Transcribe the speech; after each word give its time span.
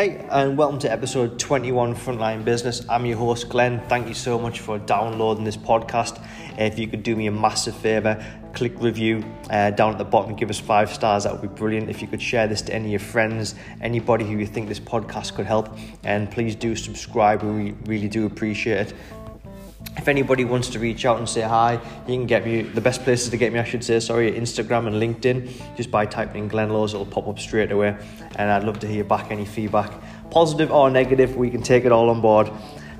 Hey, 0.00 0.16
and 0.30 0.56
welcome 0.56 0.78
to 0.78 0.90
episode 0.90 1.38
21 1.38 1.94
Frontline 1.94 2.42
Business. 2.42 2.82
I'm 2.88 3.04
your 3.04 3.18
host, 3.18 3.50
Glenn. 3.50 3.82
Thank 3.86 4.08
you 4.08 4.14
so 4.14 4.38
much 4.38 4.60
for 4.60 4.78
downloading 4.78 5.44
this 5.44 5.58
podcast. 5.58 6.24
If 6.56 6.78
you 6.78 6.88
could 6.88 7.02
do 7.02 7.14
me 7.14 7.26
a 7.26 7.30
massive 7.30 7.76
favor, 7.76 8.16
click 8.54 8.72
review 8.80 9.22
uh, 9.50 9.72
down 9.72 9.92
at 9.92 9.98
the 9.98 10.06
bottom, 10.06 10.34
give 10.34 10.48
us 10.48 10.58
five 10.58 10.90
stars, 10.90 11.24
that 11.24 11.32
would 11.32 11.42
be 11.42 11.54
brilliant. 11.54 11.90
If 11.90 12.00
you 12.00 12.08
could 12.08 12.22
share 12.22 12.48
this 12.48 12.62
to 12.62 12.74
any 12.74 12.86
of 12.86 12.90
your 12.92 13.00
friends, 13.10 13.56
anybody 13.82 14.24
who 14.24 14.38
you 14.38 14.46
think 14.46 14.68
this 14.68 14.80
podcast 14.80 15.34
could 15.34 15.44
help, 15.44 15.76
and 16.02 16.30
please 16.30 16.54
do 16.54 16.74
subscribe. 16.74 17.42
We 17.42 17.72
really 17.84 18.08
do 18.08 18.24
appreciate 18.24 18.86
it 18.86 18.94
if 19.96 20.08
anybody 20.08 20.44
wants 20.44 20.68
to 20.70 20.78
reach 20.78 21.04
out 21.04 21.18
and 21.18 21.28
say 21.28 21.42
hi, 21.42 21.74
you 22.06 22.14
can 22.14 22.26
get 22.26 22.44
me. 22.44 22.62
The 22.62 22.80
best 22.80 23.02
places 23.02 23.28
to 23.30 23.36
get 23.36 23.52
me, 23.52 23.58
I 23.58 23.64
should 23.64 23.84
say, 23.84 23.98
sorry, 24.00 24.32
Instagram 24.32 24.86
and 24.86 24.96
LinkedIn. 24.96 25.76
Just 25.76 25.90
by 25.90 26.06
typing 26.06 26.44
in 26.44 26.48
Glenn 26.48 26.70
Laws, 26.70 26.94
it'll 26.94 27.06
pop 27.06 27.28
up 27.28 27.38
straight 27.38 27.72
away. 27.72 27.96
And 28.36 28.50
I'd 28.50 28.64
love 28.64 28.78
to 28.80 28.86
hear 28.86 29.04
back 29.04 29.30
any 29.30 29.44
feedback, 29.44 29.92
positive 30.30 30.70
or 30.70 30.90
negative. 30.90 31.36
We 31.36 31.50
can 31.50 31.62
take 31.62 31.84
it 31.84 31.92
all 31.92 32.08
on 32.08 32.20
board. 32.20 32.50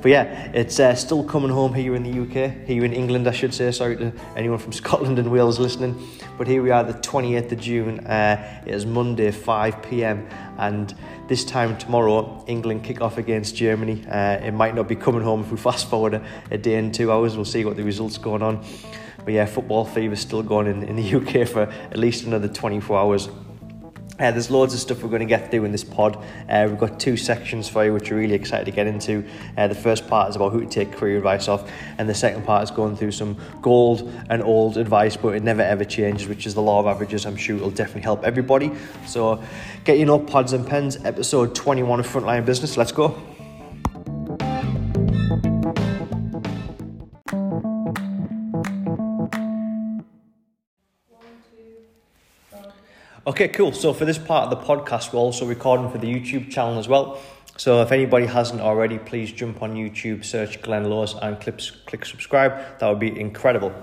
But 0.02 0.10
yeah, 0.12 0.50
it's 0.54 0.80
uh, 0.80 0.95
still 0.95 1.22
coming 1.22 1.50
home 1.50 1.74
here 1.74 1.95
in 1.95 2.02
the 2.02 2.22
UK, 2.22 2.66
here 2.66 2.84
in 2.86 2.92
England, 2.95 3.28
I 3.28 3.32
should 3.32 3.52
say. 3.52 3.70
Sorry 3.70 3.96
to 3.96 4.12
anyone 4.34 4.59
from 4.59 4.73
Scotland 4.82 5.18
and 5.18 5.30
Wales 5.30 5.59
listening. 5.59 5.95
But 6.38 6.46
here 6.46 6.62
we 6.62 6.70
are, 6.70 6.82
the 6.82 6.95
28th 6.95 7.52
of 7.52 7.60
June. 7.60 8.00
Uh, 8.00 8.62
it 8.66 8.74
is 8.74 8.86
Monday, 8.86 9.30
5 9.30 9.82
pm. 9.82 10.26
And 10.56 10.95
this 11.28 11.45
time 11.45 11.76
tomorrow, 11.76 12.42
England 12.46 12.82
kick 12.82 13.02
off 13.02 13.18
against 13.18 13.56
Germany. 13.56 14.02
Uh, 14.09 14.38
it 14.42 14.52
might 14.52 14.74
not 14.74 14.88
be 14.88 14.96
coming 14.96 15.23
home 15.23 15.42
if 15.42 15.50
we 15.50 15.56
fast 15.70 15.90
forward 15.90 16.14
a, 16.14 16.24
a 16.51 16.56
day 16.56 16.76
and 16.76 16.95
two 16.95 17.12
hours. 17.12 17.37
We'll 17.37 17.45
see 17.45 17.66
what 17.66 17.76
the 17.76 17.84
results 17.84 18.16
going 18.16 18.42
on. 18.42 18.64
But 19.23 19.34
yeah, 19.34 19.45
football 19.45 19.84
fever 19.84 20.14
is 20.14 20.20
still 20.20 20.42
going 20.42 20.66
in, 20.66 20.82
in 20.82 20.96
the 20.96 21.14
UK 21.42 21.46
for 21.46 21.62
at 21.64 21.98
least 21.98 22.24
another 22.24 22.48
24 22.48 22.98
hours. 22.98 23.28
Uh, 24.20 24.30
there's 24.30 24.51
loads 24.51 24.74
of 24.74 24.80
stuff 24.80 25.02
we're 25.02 25.09
going 25.09 25.21
to 25.21 25.26
get 25.26 25.51
through 25.51 25.65
in 25.65 25.73
this 25.73 25.82
pod. 25.82 26.23
Uh, 26.49 26.66
we've 26.68 26.79
got 26.79 27.01
two 27.01 27.16
sections 27.16 27.68
for 27.68 27.85
you, 27.85 27.93
which 27.93 28.10
we're 28.10 28.18
really 28.18 28.35
excited 28.35 28.66
to 28.66 28.71
get 28.71 28.87
into. 28.87 29.24
Uh, 29.57 29.66
the 29.66 29.74
first 29.74 30.07
part 30.07 30.29
is 30.29 30.37
about 30.37 30.52
who 30.52 30.60
to 30.60 30.66
take 30.66 30.93
career 30.93 31.16
advice 31.16 31.49
off, 31.49 31.68
and 31.99 32.09
the 32.09 32.15
second 32.15 32.45
part 32.45 32.62
is 32.62 32.71
going 32.71 32.96
through 32.96 33.12
some 33.12 33.37
gold 33.62 34.12
and 34.29 34.43
old 34.43 34.77
advice, 34.77 35.16
but 35.16 35.35
it 35.35 35.43
never 35.43 35.62
ever 35.62 35.85
changes, 35.85 36.29
which 36.29 36.46
is 36.46 36.54
the 36.54 36.62
law 36.62 36.80
of 36.80 36.87
averages. 36.87 37.24
I'm 37.24 37.37
sure 37.37 37.57
it'll 37.57 37.71
definitely 37.71 38.02
help 38.02 38.23
everybody. 38.24 38.73
So 39.07 39.43
get 39.85 39.99
your 39.99 40.07
notepads 40.07 40.52
and 40.52 40.66
pens. 40.66 40.99
Episode 41.05 41.55
21 41.55 42.01
of 42.01 42.07
Frontline 42.07 42.45
Business. 42.45 42.77
Let's 42.77 42.93
go. 42.93 43.29
Okay, 53.26 53.49
cool. 53.49 53.73
So 53.73 53.93
for 53.93 54.07
this 54.07 54.16
part 54.16 54.51
of 54.51 54.51
the 54.51 54.66
podcast, 54.66 55.13
we're 55.13 55.18
also 55.18 55.45
recording 55.45 55.90
for 55.90 55.99
the 55.99 56.07
YouTube 56.07 56.51
channel 56.51 56.79
as 56.79 56.88
well. 56.88 57.21
So 57.59 57.82
if 57.82 57.93
anybody 57.93 58.24
hasn't 58.24 58.62
already, 58.62 58.96
please 58.96 59.30
jump 59.30 59.60
on 59.60 59.74
YouTube, 59.74 60.24
search 60.24 60.62
Glenn 60.62 60.88
Laws, 60.88 61.15
and 61.21 61.38
click, 61.38 61.60
click 61.85 62.07
subscribe. 62.07 62.79
That 62.79 62.88
would 62.88 62.99
be 62.99 63.21
incredible. 63.21 63.74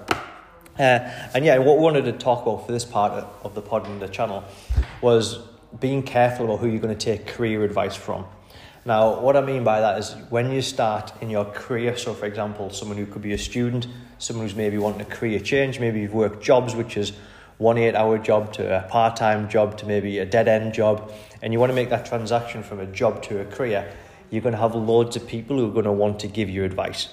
Uh, 0.80 1.12
and 1.36 1.46
yeah, 1.46 1.60
what 1.60 1.78
we 1.78 1.84
wanted 1.84 2.06
to 2.06 2.14
talk 2.14 2.48
about 2.48 2.66
for 2.66 2.72
this 2.72 2.84
part 2.84 3.12
of 3.44 3.54
the 3.54 3.62
pod 3.62 3.86
and 3.86 4.02
the 4.02 4.08
channel 4.08 4.44
was 5.02 5.38
being 5.80 6.02
careful 6.02 6.46
about 6.46 6.60
who 6.60 6.68
you're 6.68 6.82
going 6.82 6.98
to 6.98 7.06
take 7.06 7.28
career 7.28 7.64
advice 7.64 7.96
from. 7.96 8.26
Now, 8.86 9.20
what 9.20 9.38
I 9.38 9.42
mean 9.42 9.64
by 9.64 9.82
that 9.82 10.00
is 10.00 10.16
when 10.32 10.52
you 10.52 10.64
start 10.64 11.14
in 11.22 11.30
your 11.30 11.46
career, 11.46 11.96
so 11.96 12.16
for 12.16 12.26
example, 12.26 12.72
someone 12.72 12.98
who 12.98 13.06
could 13.06 13.22
be 13.22 13.34
a 13.34 13.38
student, 13.38 13.86
someone 14.18 14.48
who's 14.48 14.56
maybe 14.56 14.80
wanting 14.80 15.02
a 15.02 15.06
career 15.06 15.40
change, 15.40 15.80
maybe 15.80 16.00
you've 16.00 16.14
worked 16.16 16.42
jobs 16.42 16.74
which 16.74 16.98
is 16.98 17.12
one 17.58 17.78
eight 17.78 17.96
hour 17.96 18.18
job 18.18 18.54
to 18.54 18.78
a 18.78 18.88
part 18.88 19.16
time 19.16 19.50
job 19.50 19.78
to 19.78 19.86
maybe 19.86 20.20
a 20.20 20.26
dead 20.26 20.48
end 20.48 20.74
job, 20.74 21.12
and 21.42 21.54
you 21.54 21.60
want 21.60 21.72
to 21.72 21.76
make 21.76 21.90
that 21.90 22.06
transaction 22.06 22.64
from 22.64 22.80
a 22.80 22.86
job 22.86 23.24
to 23.24 23.40
a 23.40 23.46
career, 23.46 23.92
you're 24.30 24.42
going 24.42 24.54
to 24.54 24.60
have 24.60 24.76
loads 24.76 25.16
of 25.16 25.28
people 25.28 25.58
who 25.58 25.68
are 25.68 25.74
going 25.74 25.86
to 25.86 25.92
want 25.92 26.20
to 26.20 26.28
give 26.28 26.50
you 26.50 26.64
advice. 26.64 27.10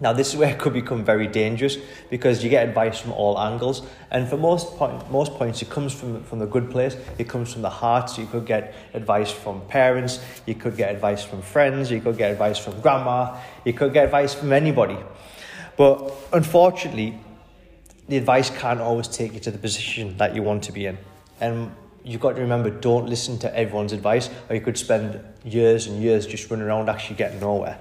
Now, 0.00 0.12
this 0.12 0.28
is 0.28 0.36
where 0.36 0.50
it 0.50 0.60
could 0.60 0.74
become 0.74 1.04
very 1.04 1.26
dangerous 1.26 1.76
because 2.08 2.44
you 2.44 2.50
get 2.50 2.68
advice 2.68 3.00
from 3.00 3.12
all 3.14 3.36
angles, 3.36 3.82
and 4.12 4.28
for 4.28 4.36
most 4.36 4.76
point, 4.76 5.10
most 5.10 5.32
points, 5.32 5.60
it 5.60 5.70
comes 5.70 5.92
from 5.92 6.22
from 6.22 6.38
the 6.38 6.46
good 6.46 6.70
place. 6.70 6.96
It 7.18 7.28
comes 7.28 7.52
from 7.52 7.62
the 7.62 7.70
heart. 7.70 8.10
So 8.10 8.20
you 8.22 8.28
could 8.28 8.46
get 8.46 8.74
advice 8.94 9.32
from 9.32 9.60
parents, 9.62 10.20
you 10.46 10.54
could 10.54 10.76
get 10.76 10.94
advice 10.94 11.24
from 11.24 11.42
friends, 11.42 11.90
you 11.90 12.00
could 12.00 12.16
get 12.16 12.30
advice 12.30 12.58
from 12.58 12.80
grandma, 12.80 13.38
you 13.64 13.72
could 13.72 13.92
get 13.92 14.04
advice 14.04 14.34
from 14.34 14.52
anybody. 14.52 14.98
But 15.76 16.12
unfortunately, 16.32 17.18
the 18.08 18.16
advice 18.16 18.50
can't 18.50 18.80
always 18.80 19.06
take 19.06 19.34
you 19.34 19.40
to 19.40 19.50
the 19.50 19.58
position 19.58 20.16
that 20.16 20.34
you 20.34 20.42
want 20.42 20.64
to 20.64 20.72
be 20.72 20.86
in. 20.86 20.98
And 21.40 21.70
you've 22.04 22.20
got 22.20 22.36
to 22.36 22.40
remember 22.40 22.70
don't 22.70 23.06
listen 23.06 23.38
to 23.40 23.56
everyone's 23.56 23.92
advice, 23.92 24.30
or 24.48 24.56
you 24.56 24.62
could 24.62 24.78
spend 24.78 25.20
years 25.44 25.86
and 25.86 26.02
years 26.02 26.26
just 26.26 26.50
running 26.50 26.66
around 26.66 26.88
actually 26.88 27.16
getting 27.16 27.40
nowhere. 27.40 27.78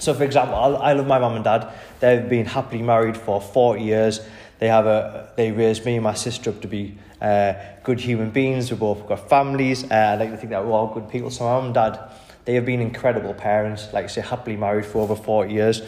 So, 0.00 0.14
for 0.14 0.24
example, 0.24 0.56
I 0.56 0.94
love 0.94 1.06
my 1.06 1.18
mum 1.18 1.36
and 1.36 1.44
dad. 1.44 1.68
They've 2.00 2.28
been 2.28 2.46
happily 2.46 2.82
married 2.82 3.16
for 3.16 3.40
40 3.40 3.82
years. 3.82 4.20
They 4.58 4.68
have 4.68 4.86
a 4.86 5.30
they 5.36 5.52
raised 5.52 5.86
me 5.86 5.94
and 5.94 6.04
my 6.04 6.14
sister 6.14 6.50
up 6.50 6.60
to 6.62 6.68
be 6.68 6.98
uh, 7.20 7.54
good 7.84 8.00
human 8.00 8.30
beings. 8.30 8.70
We 8.70 8.78
both 8.78 9.06
got 9.06 9.28
families. 9.28 9.84
Uh, 9.84 9.94
I 9.94 10.14
like 10.16 10.30
to 10.30 10.36
think 10.36 10.50
that 10.50 10.64
we're 10.64 10.72
all 10.72 10.92
good 10.92 11.08
people. 11.08 11.30
So, 11.30 11.44
my 11.44 11.52
mum 11.52 11.66
and 11.66 11.74
dad, 11.74 12.00
they 12.46 12.54
have 12.54 12.66
been 12.66 12.80
incredible 12.80 13.34
parents. 13.34 13.92
Like 13.92 14.04
I 14.04 14.08
say, 14.08 14.22
happily 14.22 14.56
married 14.56 14.86
for 14.86 14.98
over 14.98 15.14
40 15.14 15.52
years. 15.52 15.82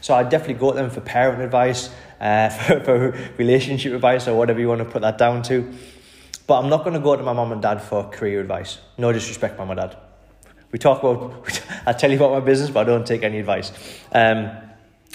So, 0.00 0.14
I 0.14 0.22
definitely 0.22 0.54
go 0.54 0.70
to 0.70 0.76
them 0.76 0.90
for 0.90 1.00
parent 1.00 1.42
advice 1.42 1.90
uh, 2.24 2.48
for, 2.50 2.80
for 2.80 3.10
relationship 3.36 3.92
advice 3.92 4.26
or 4.26 4.34
whatever 4.34 4.58
you 4.58 4.68
want 4.68 4.80
to 4.80 4.86
put 4.86 5.02
that 5.02 5.18
down 5.18 5.42
to. 5.44 5.72
But 6.46 6.60
I'm 6.60 6.68
not 6.68 6.82
going 6.82 6.94
to 6.94 7.00
go 7.00 7.14
to 7.14 7.22
my 7.22 7.32
mum 7.32 7.52
and 7.52 7.62
dad 7.62 7.80
for 7.82 8.04
career 8.08 8.40
advice. 8.40 8.78
No 8.98 9.12
disrespect, 9.12 9.58
mum 9.58 9.70
and 9.70 9.80
dad. 9.80 9.96
We 10.72 10.78
talk 10.78 11.02
about, 11.02 11.62
I 11.86 11.92
tell 11.92 12.10
you 12.10 12.16
about 12.16 12.32
my 12.32 12.40
business, 12.40 12.70
but 12.70 12.80
I 12.80 12.84
don't 12.84 13.06
take 13.06 13.22
any 13.22 13.38
advice. 13.38 13.72
Um, 14.12 14.50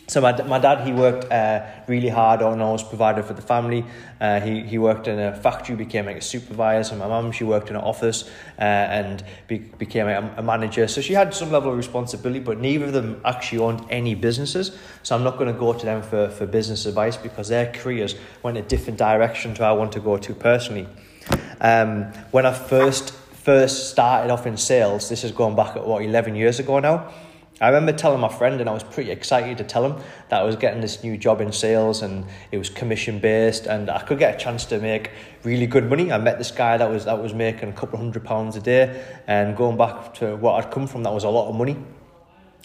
so 0.07 0.21
my, 0.21 0.41
my 0.43 0.57
dad, 0.57 0.87
he 0.87 0.91
worked 0.91 1.31
uh, 1.31 1.63
really 1.87 2.09
hard 2.09 2.41
on 2.41 2.61
always 2.61 2.81
provided 2.81 3.25
for 3.25 3.33
the 3.33 3.43
family. 3.43 3.85
Uh, 4.19 4.39
he, 4.39 4.61
he 4.63 4.77
worked 4.79 5.07
in 5.07 5.19
a 5.19 5.35
factory, 5.35 5.75
became 5.75 6.07
like 6.07 6.17
a 6.17 6.21
supervisor. 6.21 6.95
My 6.95 7.07
mum, 7.07 7.31
she 7.31 7.43
worked 7.43 7.69
in 7.69 7.75
an 7.75 7.83
office 7.83 8.23
uh, 8.57 8.61
and 8.61 9.23
be, 9.47 9.59
became 9.59 10.07
a, 10.07 10.33
a, 10.37 10.41
manager. 10.41 10.87
So 10.87 11.01
she 11.01 11.13
had 11.13 11.33
some 11.35 11.51
level 11.51 11.71
of 11.71 11.77
responsibility, 11.77 12.39
but 12.39 12.59
neither 12.59 12.85
of 12.85 12.93
them 12.93 13.21
actually 13.23 13.59
owned 13.59 13.85
any 13.91 14.15
businesses. 14.15 14.75
So 15.03 15.15
I'm 15.15 15.23
not 15.23 15.37
going 15.37 15.53
to 15.53 15.59
go 15.59 15.73
to 15.73 15.85
them 15.85 16.01
for, 16.01 16.29
for 16.29 16.47
business 16.47 16.87
advice 16.87 17.15
because 17.15 17.49
their 17.49 17.71
careers 17.71 18.15
went 18.41 18.57
a 18.57 18.63
different 18.63 18.97
direction 18.97 19.53
to 19.55 19.63
I 19.63 19.73
want 19.73 19.91
to 19.91 19.99
go 19.99 20.17
to 20.17 20.33
personally. 20.33 20.87
Um, 21.61 22.05
when 22.31 22.47
I 22.47 22.53
first 22.53 23.13
first 23.43 23.89
started 23.89 24.31
off 24.31 24.45
in 24.45 24.57
sales, 24.57 25.09
this 25.09 25.23
is 25.23 25.31
going 25.31 25.55
back 25.55 25.75
at 25.75 25.85
what 25.85 26.03
11 26.03 26.35
years 26.35 26.59
ago 26.59 26.79
now. 26.79 27.11
I 27.61 27.67
remember 27.67 27.91
telling 27.91 28.21
my 28.21 28.29
friend, 28.29 28.61
and 28.61 28.69
I 28.69 28.73
was 28.73 28.83
pretty 28.83 29.11
excited 29.11 29.57
to 29.57 29.65
tell 29.65 29.83
him 29.85 30.01
that 30.29 30.39
I 30.39 30.43
was 30.43 30.55
getting 30.55 30.79
this 30.79 31.03
new 31.03 31.17
job 31.17 31.41
in 31.41 31.51
sales 31.51 32.01
and 32.01 32.25
it 32.51 32.57
was 32.57 32.69
commission 32.69 33.19
based, 33.19 33.65
and 33.65 33.89
I 33.89 34.01
could 34.01 34.17
get 34.17 34.35
a 34.35 34.37
chance 34.37 34.63
to 34.65 34.79
make 34.79 35.11
really 35.43 35.67
good 35.67 35.89
money. 35.89 36.11
I 36.11 36.19
met 36.19 36.37
this 36.37 36.51
guy 36.51 36.77
that 36.77 36.89
was 36.89 37.03
that 37.05 37.21
was 37.21 37.33
making 37.33 37.69
a 37.69 37.73
couple 37.73 37.95
of 37.95 37.99
hundred 37.99 38.23
pounds 38.23 38.55
a 38.55 38.61
day, 38.61 39.03
and 39.27 39.57
going 39.57 39.77
back 39.77 40.13
to 40.15 40.37
what 40.37 40.63
I'd 40.63 40.71
come 40.71 40.87
from, 40.87 41.03
that 41.03 41.13
was 41.13 41.25
a 41.25 41.29
lot 41.29 41.49
of 41.49 41.55
money. 41.55 41.77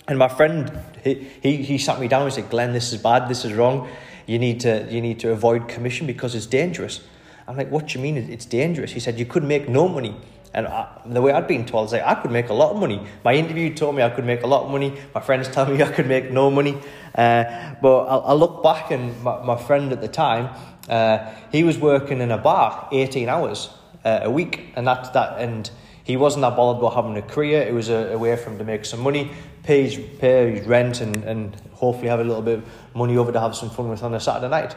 And 0.06 0.16
my 0.18 0.28
friend, 0.28 0.70
he 1.02 1.28
he, 1.42 1.56
he 1.56 1.78
sat 1.78 1.98
me 1.98 2.06
down 2.06 2.22
and 2.22 2.32
said, 2.32 2.48
"Glenn, 2.48 2.72
this 2.72 2.92
is 2.92 3.02
bad. 3.02 3.28
This 3.28 3.44
is 3.44 3.52
wrong. 3.52 3.88
You 4.26 4.38
need 4.38 4.60
to 4.60 4.86
you 4.88 5.00
need 5.00 5.18
to 5.20 5.32
avoid 5.32 5.66
commission 5.66 6.06
because 6.06 6.36
it's 6.36 6.46
dangerous." 6.46 7.00
I'm 7.48 7.56
like, 7.56 7.70
"What 7.70 7.88
do 7.88 7.98
you 7.98 8.02
mean 8.02 8.16
it's 8.16 8.46
dangerous?" 8.46 8.92
He 8.92 9.00
said, 9.00 9.18
"You 9.18 9.26
could 9.26 9.42
make 9.42 9.68
no 9.68 9.88
money." 9.88 10.14
And 10.54 10.68
I, 10.68 10.86
the 11.04 11.20
way 11.20 11.32
I'd 11.32 11.48
been 11.48 11.66
told 11.66 11.86
is 11.86 11.92
like 11.92 12.02
I 12.02 12.14
could 12.14 12.30
make 12.30 12.48
a 12.48 12.54
lot 12.54 12.70
of 12.70 12.78
money. 12.78 13.04
My 13.24 13.34
interview 13.34 13.74
told 13.74 13.96
me 13.96 14.02
I 14.02 14.10
could 14.10 14.24
make 14.24 14.44
a 14.44 14.46
lot 14.46 14.64
of 14.64 14.70
money. 14.70 14.96
My 15.14 15.20
friends 15.20 15.48
tell 15.52 15.66
me 15.66 15.82
I 15.82 15.90
could 15.90 16.06
make 16.06 16.30
no 16.30 16.50
money. 16.50 16.78
Uh, 17.14 17.74
but 17.82 18.04
I, 18.04 18.16
I, 18.16 18.32
look 18.34 18.62
back 18.62 18.90
and 18.90 19.20
my, 19.22 19.42
my 19.42 19.56
friend 19.56 19.92
at 19.92 20.00
the 20.00 20.08
time, 20.08 20.48
uh, 20.88 21.32
he 21.50 21.64
was 21.64 21.76
working 21.78 22.20
in 22.20 22.30
a 22.30 22.38
bar 22.38 22.88
18 22.92 23.28
hours 23.28 23.68
uh, 24.04 24.20
a 24.22 24.30
week, 24.30 24.72
and 24.76 24.86
that 24.86 25.12
that 25.14 25.40
and 25.40 25.70
he 26.04 26.16
wasn't 26.16 26.42
that 26.42 26.54
bothered 26.54 26.78
about 26.78 26.94
having 26.94 27.16
a 27.16 27.22
career. 27.22 27.62
It 27.62 27.72
was 27.72 27.88
a, 27.88 28.12
a 28.12 28.18
way 28.18 28.36
for 28.36 28.50
him 28.50 28.58
to 28.58 28.64
make 28.64 28.84
some 28.84 29.00
money, 29.00 29.32
pay 29.62 29.88
his, 29.88 29.98
pay 30.18 30.56
his 30.56 30.66
rent, 30.66 31.00
and, 31.00 31.16
and 31.24 31.56
hopefully 31.72 32.08
have 32.08 32.20
a 32.20 32.24
little 32.24 32.42
bit 32.42 32.58
of 32.58 32.64
money 32.94 33.16
over 33.16 33.32
to 33.32 33.40
have 33.40 33.56
some 33.56 33.70
fun 33.70 33.88
with 33.88 34.02
on 34.02 34.14
a 34.14 34.20
Saturday 34.20 34.50
night. 34.50 34.76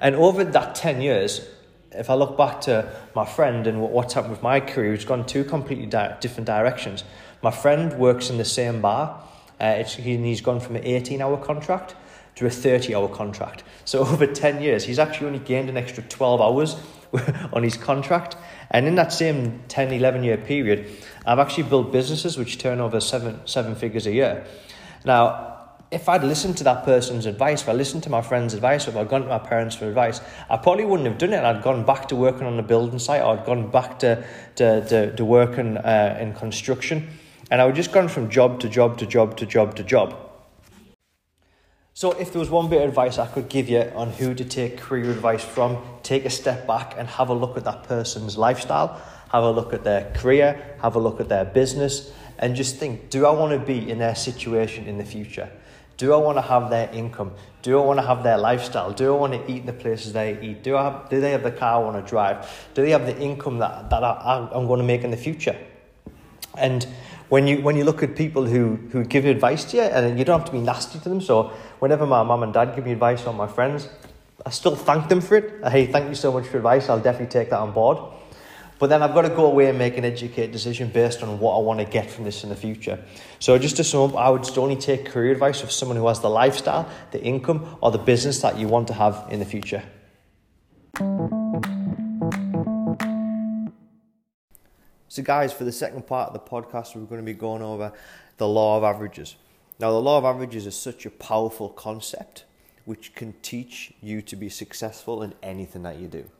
And 0.00 0.14
over 0.14 0.44
that 0.44 0.74
10 0.76 1.02
years, 1.02 1.46
if 1.92 2.08
I 2.08 2.14
look 2.14 2.36
back 2.36 2.60
to 2.62 2.90
my 3.14 3.24
friend 3.24 3.66
and 3.66 3.80
what's 3.80 4.14
happened 4.14 4.32
with 4.32 4.42
my 4.42 4.60
career, 4.60 4.94
it's 4.94 5.04
gone 5.04 5.26
two 5.26 5.44
completely 5.44 5.86
di- 5.86 6.16
different 6.20 6.46
directions. 6.46 7.04
My 7.42 7.50
friend 7.50 7.98
works 7.98 8.30
in 8.30 8.38
the 8.38 8.44
same 8.44 8.80
bar. 8.80 9.22
Uh, 9.58 9.82
he, 9.84 10.16
he's 10.16 10.40
gone 10.40 10.60
from 10.60 10.76
an 10.76 10.84
18 10.84 11.20
hour 11.20 11.36
contract 11.36 11.94
to 12.36 12.46
a 12.46 12.50
30 12.50 12.94
hour 12.94 13.08
contract. 13.08 13.64
So 13.84 14.00
over 14.06 14.26
10 14.26 14.62
years, 14.62 14.84
he's 14.84 14.98
actually 14.98 15.28
only 15.28 15.38
gained 15.40 15.68
an 15.68 15.76
extra 15.76 16.02
12 16.04 16.40
hours 16.40 16.76
on 17.52 17.62
his 17.62 17.76
contract. 17.76 18.36
And 18.70 18.86
in 18.86 18.94
that 18.94 19.12
same 19.12 19.62
10, 19.68 19.92
11 19.92 20.22
year 20.22 20.36
period, 20.36 20.88
I've 21.26 21.40
actually 21.40 21.64
built 21.64 21.90
businesses 21.90 22.38
which 22.38 22.58
turn 22.58 22.80
over 22.80 23.00
seven, 23.00 23.40
seven 23.46 23.74
figures 23.74 24.06
a 24.06 24.12
year. 24.12 24.46
Now, 25.04 25.59
if 25.90 26.08
I'd 26.08 26.22
listened 26.22 26.56
to 26.58 26.64
that 26.64 26.84
person's 26.84 27.26
advice, 27.26 27.62
if 27.62 27.68
I 27.68 27.72
listened 27.72 28.04
to 28.04 28.10
my 28.10 28.22
friend's 28.22 28.54
advice, 28.54 28.86
if 28.86 28.96
I'd 28.96 29.08
gone 29.08 29.22
to 29.22 29.28
my 29.28 29.38
parents 29.38 29.74
for 29.74 29.88
advice, 29.88 30.20
I 30.48 30.56
probably 30.56 30.84
wouldn't 30.84 31.08
have 31.08 31.18
done 31.18 31.32
it. 31.32 31.42
I'd 31.42 31.62
gone 31.62 31.84
back 31.84 32.06
to 32.08 32.16
working 32.16 32.46
on 32.46 32.56
the 32.56 32.62
building 32.62 33.00
site, 33.00 33.22
or 33.22 33.36
I'd 33.36 33.44
gone 33.44 33.70
back 33.70 33.98
to, 34.00 34.24
to, 34.56 34.84
to, 34.86 35.16
to 35.16 35.24
working 35.24 35.76
uh, 35.78 36.16
in 36.20 36.34
construction. 36.34 37.08
And 37.50 37.60
I 37.60 37.66
would 37.66 37.74
just 37.74 37.90
gone 37.90 38.06
from 38.06 38.30
job 38.30 38.60
to 38.60 38.68
job 38.68 38.98
to 38.98 39.06
job 39.06 39.36
to 39.38 39.46
job 39.46 39.74
to 39.76 39.82
job. 39.82 40.16
So, 41.92 42.12
if 42.12 42.32
there 42.32 42.38
was 42.38 42.50
one 42.50 42.70
bit 42.70 42.80
of 42.80 42.88
advice 42.88 43.18
I 43.18 43.26
could 43.26 43.48
give 43.48 43.68
you 43.68 43.80
on 43.96 44.10
who 44.10 44.32
to 44.32 44.44
take 44.44 44.78
career 44.78 45.10
advice 45.10 45.44
from, 45.44 45.76
take 46.04 46.24
a 46.24 46.30
step 46.30 46.68
back 46.68 46.94
and 46.96 47.08
have 47.08 47.28
a 47.28 47.34
look 47.34 47.56
at 47.56 47.64
that 47.64 47.82
person's 47.82 48.38
lifestyle, 48.38 49.02
have 49.32 49.42
a 49.42 49.50
look 49.50 49.74
at 49.74 49.82
their 49.82 50.12
career, 50.14 50.76
have 50.80 50.94
a 50.94 51.00
look 51.00 51.20
at 51.20 51.28
their 51.28 51.44
business, 51.44 52.12
and 52.38 52.54
just 52.54 52.76
think 52.76 53.10
do 53.10 53.26
I 53.26 53.32
want 53.32 53.58
to 53.58 53.66
be 53.66 53.90
in 53.90 53.98
their 53.98 54.14
situation 54.14 54.86
in 54.86 54.96
the 54.96 55.04
future? 55.04 55.50
Do 56.00 56.14
I 56.14 56.16
want 56.16 56.38
to 56.38 56.42
have 56.42 56.70
their 56.70 56.88
income? 56.94 57.32
Do 57.60 57.78
I 57.78 57.84
want 57.84 58.00
to 58.00 58.06
have 58.06 58.22
their 58.22 58.38
lifestyle? 58.38 58.90
Do 58.90 59.14
I 59.14 59.18
want 59.18 59.34
to 59.34 59.52
eat 59.52 59.66
the 59.66 59.74
places 59.74 60.14
they 60.14 60.40
eat? 60.40 60.62
Do, 60.62 60.74
I 60.74 60.84
have, 60.84 61.10
do 61.10 61.20
they 61.20 61.32
have 61.32 61.42
the 61.42 61.50
car 61.50 61.74
I 61.74 61.84
want 61.84 62.02
to 62.02 62.10
drive? 62.10 62.48
Do 62.72 62.80
they 62.80 62.92
have 62.92 63.04
the 63.04 63.20
income 63.20 63.58
that, 63.58 63.90
that 63.90 64.02
I, 64.02 64.48
I'm 64.50 64.66
going 64.66 64.80
to 64.80 64.86
make 64.86 65.04
in 65.04 65.10
the 65.10 65.18
future? 65.18 65.54
And 66.56 66.86
when 67.28 67.46
you 67.46 67.60
when 67.60 67.76
you 67.76 67.84
look 67.84 68.02
at 68.02 68.16
people 68.16 68.46
who 68.46 68.76
who 68.92 69.04
give 69.04 69.26
advice 69.26 69.64
to 69.72 69.76
you, 69.76 69.82
and 69.82 70.18
you 70.18 70.24
don't 70.24 70.38
have 70.38 70.46
to 70.46 70.52
be 70.52 70.62
nasty 70.62 70.98
to 71.00 71.08
them. 71.10 71.20
So 71.20 71.52
whenever 71.80 72.06
my 72.06 72.22
mum 72.22 72.44
and 72.44 72.54
dad 72.54 72.74
give 72.74 72.86
me 72.86 72.92
advice 72.92 73.26
on 73.26 73.36
my 73.36 73.46
friends, 73.46 73.90
I 74.46 74.50
still 74.50 74.76
thank 74.76 75.10
them 75.10 75.20
for 75.20 75.36
it. 75.36 75.62
Hey, 75.70 75.84
thank 75.84 76.08
you 76.08 76.14
so 76.14 76.32
much 76.32 76.46
for 76.46 76.56
advice. 76.56 76.88
I'll 76.88 76.98
definitely 76.98 77.30
take 77.30 77.50
that 77.50 77.58
on 77.58 77.72
board. 77.72 77.98
But 78.80 78.88
then 78.88 79.02
I've 79.02 79.12
got 79.12 79.22
to 79.22 79.28
go 79.28 79.44
away 79.44 79.68
and 79.68 79.76
make 79.76 79.98
an 79.98 80.06
educated 80.06 80.52
decision 80.52 80.88
based 80.88 81.22
on 81.22 81.38
what 81.38 81.54
I 81.54 81.60
want 81.60 81.80
to 81.80 81.84
get 81.84 82.10
from 82.10 82.24
this 82.24 82.44
in 82.44 82.48
the 82.48 82.56
future. 82.56 82.98
So 83.38 83.58
just 83.58 83.76
to 83.76 83.84
sum 83.84 84.10
up, 84.10 84.16
I 84.16 84.30
would 84.30 84.56
only 84.56 84.74
take 84.74 85.04
career 85.04 85.32
advice 85.32 85.62
of 85.62 85.70
someone 85.70 85.98
who 85.98 86.08
has 86.08 86.20
the 86.20 86.30
lifestyle, 86.30 86.88
the 87.10 87.22
income, 87.22 87.76
or 87.82 87.90
the 87.90 87.98
business 87.98 88.40
that 88.40 88.56
you 88.56 88.68
want 88.68 88.88
to 88.88 88.94
have 88.94 89.26
in 89.30 89.38
the 89.38 89.44
future. 89.44 89.82
So, 95.08 95.22
guys, 95.22 95.52
for 95.52 95.64
the 95.64 95.72
second 95.72 96.06
part 96.06 96.28
of 96.28 96.32
the 96.32 96.40
podcast, 96.40 96.96
we're 96.96 97.02
going 97.02 97.20
to 97.20 97.24
be 97.24 97.34
going 97.34 97.60
over 97.60 97.92
the 98.38 98.48
law 98.48 98.78
of 98.78 98.84
averages. 98.84 99.36
Now, 99.78 99.90
the 99.90 100.00
law 100.00 100.16
of 100.16 100.24
averages 100.24 100.66
is 100.66 100.74
such 100.74 101.04
a 101.04 101.10
powerful 101.10 101.68
concept 101.68 102.44
which 102.86 103.14
can 103.14 103.34
teach 103.42 103.92
you 104.00 104.22
to 104.22 104.36
be 104.36 104.48
successful 104.48 105.22
in 105.22 105.34
anything 105.42 105.82
that 105.82 105.98
you 105.98 106.08
do. 106.08 106.30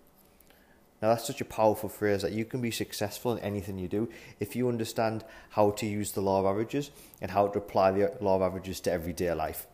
Now, 1.03 1.09
that's 1.09 1.27
such 1.27 1.41
a 1.41 1.47
powerful 1.47 1.89
phrase 1.89 2.21
that 2.23 2.33
you 2.33 2.45
can 2.45 2.61
be 2.61 2.71
successful 2.71 3.33
in 3.33 3.39
anything 3.39 3.79
you 3.79 3.89
do 3.89 4.11
if 4.39 4.55
you 4.55 4.69
understand 4.69 5.25
how 5.51 5.71
to 5.71 5.87
use 5.87 6.13
the 6.13 6.21
law 6.21 6.41
of 6.41 6.47
averages 6.47 6.91
and 7.23 7.31
how 7.31 7.49
to 7.49 7.59
apply 7.59 7.93
the 7.93 8.13
law 8.21 8.37
of 8.37 8.43
averages 8.43 8.81
to 8.81 8.93
everyday 8.93 9.33
life. 9.33 9.67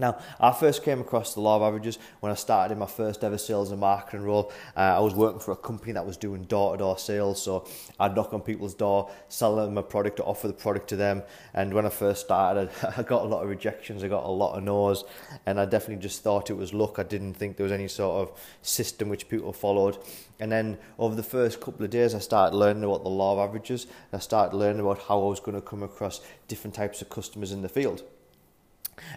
Now, 0.00 0.18
I 0.40 0.50
first 0.52 0.82
came 0.82 0.98
across 0.98 1.34
the 1.34 1.42
law 1.42 1.56
of 1.56 1.62
averages 1.62 1.98
when 2.20 2.32
I 2.32 2.34
started 2.34 2.72
in 2.72 2.78
my 2.78 2.86
first 2.86 3.22
ever 3.22 3.36
sales 3.36 3.70
and 3.70 3.80
marketing 3.80 4.22
role. 4.22 4.50
Uh, 4.74 4.96
I 4.96 4.98
was 5.00 5.14
working 5.14 5.40
for 5.40 5.52
a 5.52 5.56
company 5.56 5.92
that 5.92 6.06
was 6.06 6.16
doing 6.16 6.44
door 6.44 6.72
to 6.72 6.78
door 6.78 6.96
sales, 6.96 7.42
so 7.42 7.68
I'd 7.98 8.16
knock 8.16 8.32
on 8.32 8.40
people's 8.40 8.72
door, 8.72 9.10
sell 9.28 9.56
them 9.56 9.76
a 9.76 9.82
product, 9.82 10.18
or 10.18 10.26
offer 10.26 10.46
the 10.46 10.54
product 10.54 10.88
to 10.88 10.96
them. 10.96 11.22
And 11.52 11.74
when 11.74 11.84
I 11.84 11.90
first 11.90 12.22
started, 12.22 12.70
I 12.96 13.02
got 13.02 13.24
a 13.24 13.26
lot 13.26 13.42
of 13.42 13.50
rejections, 13.50 14.02
I 14.02 14.08
got 14.08 14.24
a 14.24 14.30
lot 14.30 14.56
of 14.56 14.64
no's, 14.64 15.04
and 15.44 15.60
I 15.60 15.66
definitely 15.66 16.02
just 16.02 16.22
thought 16.22 16.48
it 16.48 16.56
was 16.56 16.72
luck. 16.72 16.98
I 16.98 17.02
didn't 17.02 17.34
think 17.34 17.58
there 17.58 17.64
was 17.64 17.72
any 17.72 17.88
sort 17.88 18.26
of 18.26 18.40
system 18.62 19.10
which 19.10 19.28
people 19.28 19.52
followed. 19.52 19.98
And 20.38 20.50
then 20.50 20.78
over 20.98 21.14
the 21.14 21.22
first 21.22 21.60
couple 21.60 21.84
of 21.84 21.90
days, 21.90 22.14
I 22.14 22.20
started 22.20 22.56
learning 22.56 22.84
about 22.84 23.02
the 23.02 23.10
law 23.10 23.34
of 23.34 23.50
averages, 23.50 23.84
and 23.84 24.18
I 24.18 24.18
started 24.18 24.56
learning 24.56 24.80
about 24.80 25.00
how 25.00 25.20
I 25.20 25.28
was 25.28 25.40
going 25.40 25.56
to 25.56 25.60
come 25.60 25.82
across 25.82 26.22
different 26.48 26.74
types 26.74 27.02
of 27.02 27.10
customers 27.10 27.52
in 27.52 27.60
the 27.60 27.68
field. 27.68 28.02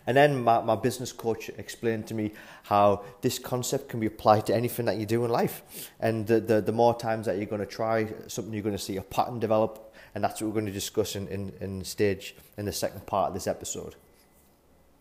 And 0.08 0.16
then 0.16 0.44
my, 0.44 0.62
my 0.62 0.76
business 0.76 1.12
coach 1.12 1.50
explained 1.58 2.08
to 2.08 2.14
me 2.14 2.32
how 2.64 3.04
this 3.22 3.40
concept 3.40 3.90
can 3.90 4.00
be 4.00 4.08
applied 4.08 4.46
to 4.48 4.56
anything 4.56 4.86
that 4.86 4.98
you 4.98 5.06
do 5.06 5.24
in 5.26 5.32
life. 5.32 5.90
And 6.00 6.28
the, 6.28 6.40
the, 6.40 6.62
the 6.62 6.72
more 6.72 6.98
times 6.98 7.26
that 7.26 7.38
you're 7.38 7.46
going 7.46 7.62
to 7.62 7.68
try 7.68 8.08
something, 8.28 8.54
you're 8.54 8.64
going 8.64 8.76
to 8.76 8.82
see 8.82 8.98
a 8.98 9.02
pattern 9.02 9.40
develop. 9.40 9.94
And 10.16 10.24
that's 10.24 10.42
what 10.42 10.48
we're 10.48 10.54
going 10.54 10.68
to 10.68 10.72
discuss 10.72 11.16
in, 11.16 11.28
in, 11.28 11.54
in 11.60 11.84
stage 11.84 12.36
in 12.58 12.66
the 12.66 12.74
second 12.74 13.06
part 13.06 13.30
of 13.30 13.34
this 13.34 13.48
episode. 13.48 13.96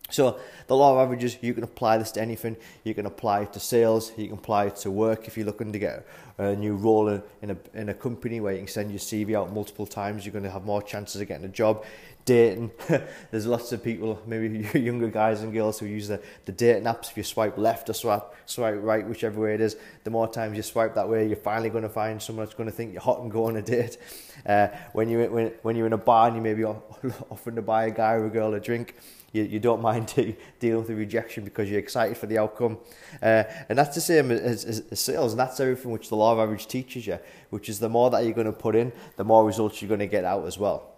So 0.09 0.37
the 0.67 0.75
law 0.75 0.93
of 0.93 0.99
averages, 0.99 1.37
you 1.41 1.53
can 1.53 1.63
apply 1.63 1.97
this 1.97 2.11
to 2.11 2.21
anything. 2.21 2.57
You 2.83 2.93
can 2.93 3.05
apply 3.05 3.41
it 3.41 3.53
to 3.53 3.59
sales. 3.59 4.11
You 4.17 4.27
can 4.27 4.37
apply 4.37 4.65
it 4.65 4.75
to 4.77 4.91
work. 4.91 5.27
If 5.27 5.37
you're 5.37 5.45
looking 5.45 5.71
to 5.73 5.79
get 5.79 6.05
a 6.37 6.55
new 6.55 6.75
role 6.75 7.07
in, 7.07 7.23
in 7.41 7.51
a 7.51 7.57
in 7.73 7.89
a 7.89 7.93
company 7.93 8.39
where 8.39 8.53
you 8.53 8.59
can 8.59 8.67
send 8.67 8.91
your 8.91 8.99
CV 8.99 9.35
out 9.35 9.51
multiple 9.51 9.87
times, 9.87 10.25
you're 10.25 10.33
going 10.33 10.43
to 10.43 10.51
have 10.51 10.65
more 10.65 10.83
chances 10.83 11.19
of 11.19 11.27
getting 11.27 11.45
a 11.45 11.49
job 11.49 11.83
dating. 12.25 12.71
There's 13.31 13.45
lots 13.45 13.71
of 13.71 13.83
people, 13.83 14.21
maybe 14.25 14.67
younger 14.79 15.07
guys 15.07 15.41
and 15.41 15.53
girls, 15.53 15.79
who 15.79 15.85
use 15.85 16.07
the, 16.07 16.21
the 16.45 16.51
dating 16.51 16.83
apps. 16.83 17.11
If 17.11 17.17
you 17.17 17.23
swipe 17.23 17.57
left 17.57 17.89
or 17.89 17.93
swipe, 17.93 18.33
swipe 18.45 18.75
right, 18.81 19.07
whichever 19.07 19.41
way 19.41 19.55
it 19.55 19.61
is, 19.61 19.77
the 20.03 20.09
more 20.09 20.27
times 20.27 20.57
you 20.57 20.63
swipe 20.63 20.95
that 20.95 21.09
way, 21.09 21.27
you're 21.27 21.35
finally 21.35 21.69
going 21.69 21.83
to 21.83 21.89
find 21.89 22.21
someone 22.21 22.45
that's 22.45 22.55
going 22.55 22.69
to 22.69 22.75
think 22.75 22.93
you're 22.93 23.01
hot 23.01 23.21
and 23.21 23.31
go 23.31 23.45
on 23.45 23.57
a 23.57 23.61
date. 23.61 23.97
Uh, 24.45 24.67
when, 24.91 25.07
you, 25.07 25.19
when, 25.29 25.53
when 25.61 25.73
you're 25.73 25.87
in 25.87 25.93
a 25.93 25.97
bar 25.97 26.27
and 26.27 26.35
you 26.35 26.41
maybe 26.41 26.65
offering 26.65 27.55
to 27.55 27.61
buy 27.61 27.85
a 27.85 27.91
guy 27.91 28.11
or 28.11 28.25
a 28.25 28.29
girl 28.29 28.53
a 28.53 28.59
drink, 28.59 28.93
you, 29.31 29.43
you 29.43 29.59
don't 29.59 29.81
mind 29.81 30.13
dealing 30.59 30.79
with 30.79 30.87
the 30.87 30.95
rejection 30.95 31.43
because 31.43 31.69
you're 31.69 31.79
excited 31.79 32.17
for 32.17 32.27
the 32.27 32.37
outcome. 32.37 32.77
Uh, 33.21 33.43
and 33.69 33.77
that's 33.77 33.95
the 33.95 34.01
same 34.01 34.31
as, 34.31 34.65
as, 34.65 34.83
as, 34.91 34.99
sales, 34.99 35.33
and 35.33 35.39
that's 35.39 35.59
everything 35.59 35.91
which 35.91 36.09
the 36.09 36.15
law 36.15 36.33
of 36.33 36.39
average 36.39 36.67
teaches 36.67 37.07
you, 37.07 37.19
which 37.51 37.69
is 37.69 37.79
the 37.79 37.87
more 37.87 38.09
that 38.09 38.25
you're 38.25 38.33
going 38.33 38.45
to 38.47 38.51
put 38.51 38.75
in, 38.75 38.91
the 39.15 39.23
more 39.23 39.45
results 39.45 39.81
you're 39.81 39.87
going 39.87 39.99
to 39.99 40.07
get 40.07 40.25
out 40.25 40.45
as 40.45 40.57
well. 40.57 40.92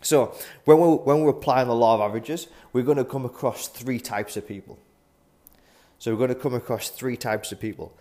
So 0.00 0.34
when 0.64 0.78
we're, 0.78 0.94
when 0.96 1.20
we're 1.20 1.30
applying 1.30 1.68
the 1.68 1.74
law 1.74 1.94
of 1.94 2.00
averages, 2.00 2.46
we're 2.72 2.84
going 2.84 2.98
to 2.98 3.04
come 3.04 3.24
across 3.24 3.68
three 3.68 3.98
types 3.98 4.36
of 4.36 4.46
people. 4.46 4.78
So 5.98 6.12
we're 6.12 6.18
going 6.18 6.28
to 6.28 6.34
come 6.34 6.54
across 6.54 6.90
three 6.90 7.16
types 7.16 7.50
of 7.50 7.60
people. 7.60 7.92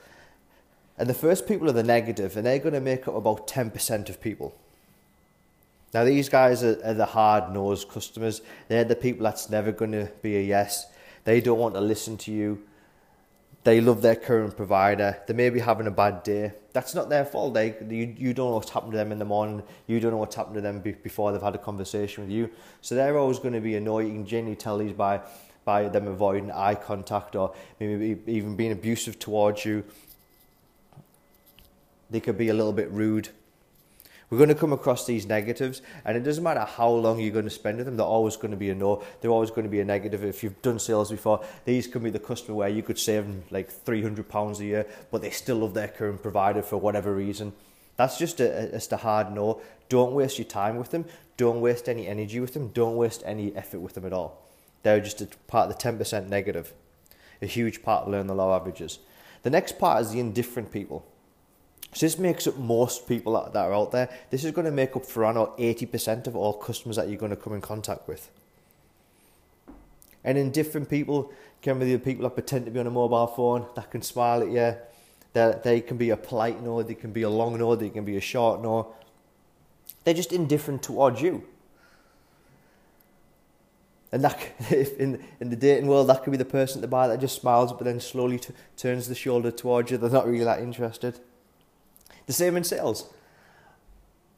And 0.97 1.09
the 1.09 1.13
first 1.13 1.47
people 1.47 1.69
are 1.69 1.73
the 1.73 1.83
negative, 1.83 2.37
and 2.37 2.45
they're 2.45 2.59
going 2.59 2.73
to 2.73 2.81
make 2.81 3.07
up 3.07 3.15
about 3.15 3.47
10% 3.47 4.09
of 4.09 4.21
people. 4.21 4.55
Now, 5.93 6.03
these 6.03 6.27
guys 6.29 6.63
are, 6.63 6.79
are 6.83 6.93
the 6.93 7.05
hard 7.05 7.53
nosed 7.53 7.89
customers. 7.89 8.41
They're 8.67 8.83
the 8.83 8.95
people 8.95 9.23
that's 9.23 9.49
never 9.49 9.71
going 9.71 9.93
to 9.93 10.11
be 10.21 10.37
a 10.37 10.41
yes. 10.41 10.87
They 11.23 11.41
don't 11.41 11.59
want 11.59 11.75
to 11.75 11.81
listen 11.81 12.17
to 12.17 12.31
you. 12.31 12.66
They 13.67 13.81
love 13.81 14.01
their 14.01 14.15
current 14.15 14.55
provider. 14.55 15.21
They 15.27 15.33
may 15.33 15.49
be 15.49 15.59
having 15.59 15.87
a 15.87 15.91
bad 15.91 16.23
day. 16.23 16.53
That's 16.71 16.95
not 16.95 17.09
their 17.09 17.25
fault. 17.25 17.53
They, 17.53 17.75
you, 17.89 18.15
you 18.17 18.33
don't 18.33 18.51
know 18.51 18.55
what's 18.55 18.69
happened 18.69 18.93
to 18.93 18.97
them 18.97 19.11
in 19.11 19.19
the 19.19 19.25
morning. 19.25 19.61
You 19.87 19.99
don't 19.99 20.11
know 20.11 20.19
what's 20.19 20.37
happened 20.37 20.55
to 20.55 20.61
them 20.61 20.79
be, 20.79 20.93
before 20.93 21.33
they've 21.33 21.41
had 21.41 21.53
a 21.53 21.57
conversation 21.57 22.23
with 22.23 22.31
you. 22.31 22.49
So 22.79 22.95
they're 22.95 23.17
always 23.17 23.39
going 23.39 23.55
to 23.55 23.59
be 23.59 23.75
annoyed. 23.75 24.07
You 24.07 24.13
can 24.13 24.25
genuinely 24.25 24.55
tell 24.55 24.77
these 24.77 24.93
by, 24.93 25.19
by 25.65 25.89
them 25.89 26.07
avoiding 26.07 26.49
eye 26.49 26.75
contact 26.75 27.35
or 27.35 27.53
maybe 27.77 28.17
even 28.31 28.55
being 28.55 28.71
abusive 28.71 29.19
towards 29.19 29.65
you. 29.65 29.83
They 32.09 32.21
could 32.21 32.37
be 32.37 32.47
a 32.47 32.53
little 32.53 32.71
bit 32.71 32.89
rude. 32.89 33.27
We're 34.29 34.37
going 34.37 34.49
to 34.49 34.55
come 34.55 34.73
across 34.73 35.05
these 35.05 35.25
negatives, 35.25 35.81
and 36.03 36.17
it 36.17 36.23
doesn't 36.23 36.43
matter 36.43 36.65
how 36.65 36.89
long 36.89 37.19
you're 37.19 37.31
going 37.31 37.45
to 37.45 37.51
spend 37.51 37.77
with 37.77 37.85
them, 37.85 37.95
they're 37.95 38.05
always 38.05 38.35
going 38.35 38.51
to 38.51 38.57
be 38.57 38.69
a 38.69 38.75
no. 38.75 39.01
They're 39.21 39.31
always 39.31 39.51
going 39.51 39.63
to 39.63 39.69
be 39.69 39.79
a 39.79 39.85
negative. 39.85 40.23
If 40.25 40.43
you've 40.43 40.61
done 40.61 40.79
sales 40.79 41.11
before, 41.11 41.45
these 41.63 41.87
can 41.87 42.03
be 42.03 42.09
the 42.09 42.19
customer 42.19 42.55
where 42.55 42.67
you 42.67 42.83
could 42.83 42.99
save 42.99 43.23
them 43.23 43.43
like 43.51 43.71
£300 43.71 44.59
a 44.59 44.65
year, 44.65 44.85
but 45.11 45.21
they 45.21 45.29
still 45.29 45.57
love 45.57 45.73
their 45.73 45.87
current 45.87 46.21
provider 46.21 46.61
for 46.61 46.77
whatever 46.77 47.15
reason. 47.15 47.53
That's 47.95 48.17
just 48.17 48.41
a, 48.41 48.69
just 48.71 48.91
a 48.91 48.97
hard 48.97 49.31
no. 49.31 49.61
Don't 49.87 50.13
waste 50.13 50.37
your 50.37 50.45
time 50.45 50.75
with 50.75 50.91
them. 50.91 51.05
Don't 51.37 51.61
waste 51.61 51.87
any 51.87 52.05
energy 52.05 52.41
with 52.41 52.53
them. 52.53 52.67
Don't 52.69 52.97
waste 52.97 53.23
any 53.25 53.55
effort 53.55 53.79
with 53.79 53.93
them 53.93 54.05
at 54.05 54.13
all. 54.13 54.45
They're 54.83 54.99
just 54.99 55.21
a 55.21 55.27
part 55.47 55.69
of 55.69 55.77
the 55.77 56.05
10% 56.05 56.27
negative. 56.27 56.73
A 57.41 57.45
huge 57.45 57.81
part 57.81 58.03
of 58.03 58.11
learn 58.11 58.27
the 58.27 58.35
law 58.35 58.55
averages. 58.55 58.99
The 59.43 59.49
next 59.49 59.79
part 59.79 60.01
is 60.01 60.11
the 60.11 60.19
indifferent 60.19 60.71
people. 60.71 61.05
So 61.93 62.05
this 62.05 62.17
makes 62.17 62.47
up 62.47 62.57
most 62.57 63.07
people 63.07 63.33
that, 63.33 63.53
that 63.53 63.65
are 63.65 63.73
out 63.73 63.91
there. 63.91 64.09
This 64.29 64.43
is 64.43 64.51
going 64.51 64.65
to 64.65 64.71
make 64.71 64.95
up 64.95 65.05
for 65.05 65.21
around 65.21 65.35
80% 65.35 66.27
of 66.27 66.35
all 66.35 66.53
customers 66.53 66.95
that 66.97 67.07
you're 67.07 67.17
going 67.17 67.31
to 67.31 67.37
come 67.37 67.53
in 67.53 67.61
contact 67.61 68.07
with. 68.07 68.29
And 70.23 70.37
indifferent 70.37 70.89
people 70.89 71.31
can 71.61 71.79
be 71.79 71.91
the 71.91 71.99
people 71.99 72.23
that 72.23 72.31
pretend 72.31 72.65
to 72.65 72.71
be 72.71 72.79
on 72.79 72.87
a 72.87 72.91
mobile 72.91 73.27
phone, 73.27 73.65
that 73.75 73.89
can 73.89 74.01
smile 74.01 74.41
at 74.41 74.49
you. 74.49 74.75
That 75.33 75.63
they 75.63 75.81
can 75.81 75.97
be 75.97 76.09
a 76.09 76.17
polite 76.17 76.61
no, 76.63 76.81
they 76.83 76.95
can 76.95 77.11
be 77.11 77.21
a 77.21 77.29
long 77.29 77.57
no, 77.57 77.75
they 77.75 77.89
can 77.89 78.05
be 78.05 78.17
a 78.17 78.21
short 78.21 78.61
no. 78.61 78.93
They're 80.03 80.13
just 80.13 80.33
indifferent 80.33 80.83
towards 80.83 81.21
you. 81.21 81.43
And 84.11 84.23
that, 84.23 84.39
in, 84.71 85.23
in 85.39 85.49
the 85.49 85.55
dating 85.55 85.87
world, 85.87 86.07
that 86.07 86.23
could 86.23 86.31
be 86.31 86.37
the 86.37 86.45
person 86.45 86.79
at 86.79 86.81
the 86.81 86.87
bar 86.87 87.07
that 87.07 87.19
just 87.19 87.39
smiles 87.39 87.71
but 87.71 87.83
then 87.83 87.99
slowly 87.99 88.39
t- 88.39 88.53
turns 88.75 89.07
the 89.07 89.15
shoulder 89.15 89.51
towards 89.51 89.91
you. 89.91 89.97
They're 89.97 90.09
not 90.09 90.27
really 90.27 90.45
that 90.45 90.59
interested. 90.59 91.19
The 92.27 92.33
same 92.33 92.55
in 92.55 92.63
sales. 92.63 93.09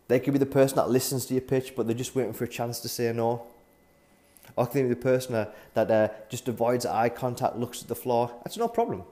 They 0.07 0.19
could 0.19 0.33
be 0.33 0.39
the 0.39 0.45
person 0.45 0.77
that 0.77 0.89
listens 0.89 1.25
to 1.27 1.33
your 1.33 1.41
pitch, 1.41 1.73
but 1.75 1.85
they're 1.85 1.95
just 1.95 2.15
waiting 2.15 2.33
for 2.33 2.45
a 2.45 2.47
chance 2.47 2.79
to 2.79 2.89
say 2.89 3.11
no. 3.13 3.45
Or 4.55 4.65
could 4.65 4.83
be 4.83 4.89
the 4.89 4.95
person 4.95 5.47
that 5.73 5.91
uh, 5.91 6.09
just 6.29 6.47
avoids 6.47 6.85
eye 6.85 7.09
contact, 7.09 7.57
looks 7.57 7.81
at 7.81 7.87
the 7.87 7.95
floor. 7.95 8.31
That's 8.43 8.57
no 8.57 8.67
problem. 8.67 9.03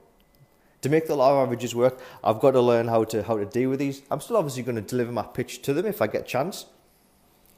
To 0.81 0.89
make 0.89 1.07
the 1.07 1.15
law 1.15 1.41
averages 1.41 1.75
work, 1.75 1.99
I've 2.23 2.39
got 2.39 2.51
to 2.51 2.61
learn 2.61 2.87
how 2.87 3.03
to 3.05 3.23
how 3.23 3.37
to 3.37 3.45
deal 3.45 3.69
with 3.69 3.79
these. 3.79 4.01
I'm 4.09 4.19
still 4.21 4.37
obviously 4.37 4.63
going 4.63 4.75
to 4.75 4.81
deliver 4.81 5.11
my 5.11 5.23
pitch 5.23 5.61
to 5.63 5.73
them 5.73 5.85
if 5.85 6.01
I 6.01 6.07
get 6.07 6.21
a 6.21 6.25
chance, 6.25 6.65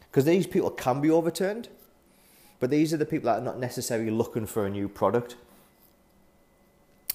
because 0.09 0.25
these 0.25 0.47
people 0.47 0.69
can 0.71 1.01
be 1.01 1.09
overturned. 1.09 1.69
But 2.59 2.69
these 2.69 2.93
are 2.93 2.97
the 2.97 3.05
people 3.05 3.27
that 3.27 3.39
are 3.39 3.45
not 3.45 3.59
necessarily 3.59 4.11
looking 4.11 4.45
for 4.45 4.65
a 4.65 4.69
new 4.69 4.89
product. 4.89 5.35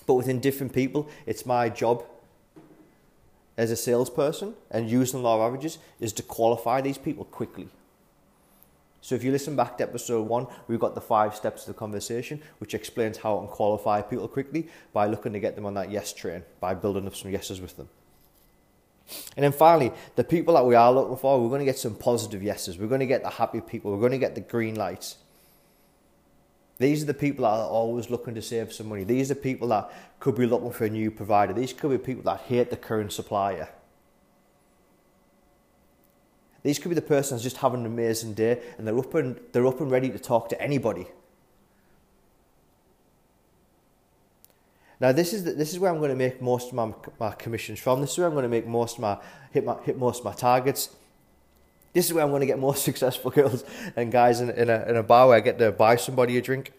But 0.06 0.14
within 0.14 0.40
different 0.40 0.72
people, 0.72 1.08
it's 1.26 1.44
my 1.44 1.68
job 1.68 2.04
as 3.56 3.70
a 3.70 3.76
salesperson 3.76 4.54
and 4.70 4.90
using 4.90 5.22
law 5.22 5.36
of 5.36 5.42
averages 5.42 5.78
is 6.00 6.12
to 6.14 6.22
qualify 6.22 6.80
these 6.80 6.98
people 6.98 7.24
quickly. 7.24 7.68
So 9.00 9.14
if 9.14 9.22
you 9.22 9.32
listen 9.32 9.54
back 9.54 9.76
to 9.78 9.84
episode 9.84 10.26
one, 10.26 10.46
we've 10.66 10.80
got 10.80 10.94
the 10.94 11.00
five 11.00 11.36
steps 11.36 11.62
of 11.62 11.74
the 11.74 11.78
conversation, 11.78 12.40
which 12.58 12.72
explains 12.72 13.18
how 13.18 13.38
to 13.38 13.46
qualify 13.46 14.00
people 14.00 14.26
quickly 14.28 14.68
by 14.94 15.06
looking 15.06 15.34
to 15.34 15.40
get 15.40 15.56
them 15.56 15.66
on 15.66 15.74
that 15.74 15.90
yes 15.90 16.12
train, 16.12 16.42
by 16.58 16.72
building 16.72 17.06
up 17.06 17.14
some 17.14 17.30
yeses 17.30 17.60
with 17.60 17.76
them. 17.76 17.88
And 19.36 19.44
then 19.44 19.52
finally, 19.52 19.92
the 20.16 20.24
people 20.24 20.54
that 20.54 20.64
we 20.64 20.74
are 20.74 20.90
looking 20.90 21.16
for, 21.16 21.38
we're 21.38 21.50
going 21.50 21.60
to 21.60 21.66
get 21.66 21.78
some 21.78 21.94
positive 21.94 22.42
yeses. 22.42 22.78
We're 22.78 22.86
going 22.86 23.00
to 23.00 23.06
get 23.06 23.22
the 23.22 23.28
happy 23.28 23.60
people. 23.60 23.92
We're 23.92 24.00
going 24.00 24.12
to 24.12 24.18
get 24.18 24.34
the 24.34 24.40
green 24.40 24.74
lights. 24.74 25.18
These 26.78 27.02
are 27.02 27.06
the 27.06 27.14
people 27.14 27.44
that 27.44 27.50
are 27.50 27.68
always 27.68 28.10
looking 28.10 28.34
to 28.34 28.42
save 28.42 28.72
some 28.72 28.88
money. 28.88 29.04
These 29.04 29.30
are 29.30 29.36
people 29.36 29.68
that 29.68 29.90
could 30.18 30.34
be 30.34 30.46
looking 30.46 30.72
for 30.72 30.84
a 30.84 30.90
new 30.90 31.10
provider. 31.10 31.52
These 31.52 31.72
could 31.72 31.90
be 31.90 31.98
people 31.98 32.24
that 32.24 32.40
hate 32.40 32.70
the 32.70 32.76
current 32.76 33.12
supplier. 33.12 33.68
These 36.64 36.78
could 36.78 36.88
be 36.88 36.94
the 36.94 37.02
person 37.02 37.36
that's 37.36 37.44
just 37.44 37.58
having 37.58 37.80
an 37.80 37.86
amazing 37.86 38.34
day 38.34 38.60
and 38.78 38.86
they're 38.86 38.98
up 38.98 39.14
and, 39.14 39.38
they're 39.52 39.66
up 39.66 39.80
and 39.80 39.90
ready 39.90 40.10
to 40.10 40.18
talk 40.18 40.48
to 40.48 40.60
anybody. 40.60 41.06
Now 44.98 45.12
this 45.12 45.34
is 45.34 45.44
the, 45.44 45.52
this 45.52 45.72
is 45.72 45.78
where 45.78 45.92
I'm 45.92 45.98
going 45.98 46.10
to 46.10 46.16
make 46.16 46.40
most 46.40 46.68
of 46.68 46.74
my, 46.74 46.92
my 47.20 47.32
commissions 47.32 47.78
from. 47.78 48.00
This 48.00 48.12
is 48.12 48.18
where 48.18 48.26
I'm 48.26 48.32
going 48.32 48.44
to 48.44 48.48
make 48.48 48.66
most 48.66 48.96
of 48.96 49.00
my 49.00 49.18
hit 49.50 49.64
my 49.64 49.76
hit 49.82 49.98
most 49.98 50.20
of 50.20 50.24
my 50.24 50.32
targets. 50.32 50.88
This 51.94 52.06
is 52.06 52.12
where 52.12 52.24
I'm 52.24 52.30
going 52.30 52.40
to 52.40 52.46
get 52.46 52.58
more 52.58 52.76
successful 52.90 53.30
girls 53.30 53.64
and 53.96 54.12
guys 54.12 54.40
in, 54.40 54.50
in, 54.50 54.68
a, 54.68 54.84
in 54.86 54.96
a 54.96 55.02
bar 55.02 55.28
where 55.28 55.36
I 55.36 55.40
get 55.40 55.58
to 55.60 55.72
buy 55.72 55.96
somebody 55.96 56.36
a 56.36 56.42
drink. 56.42 56.72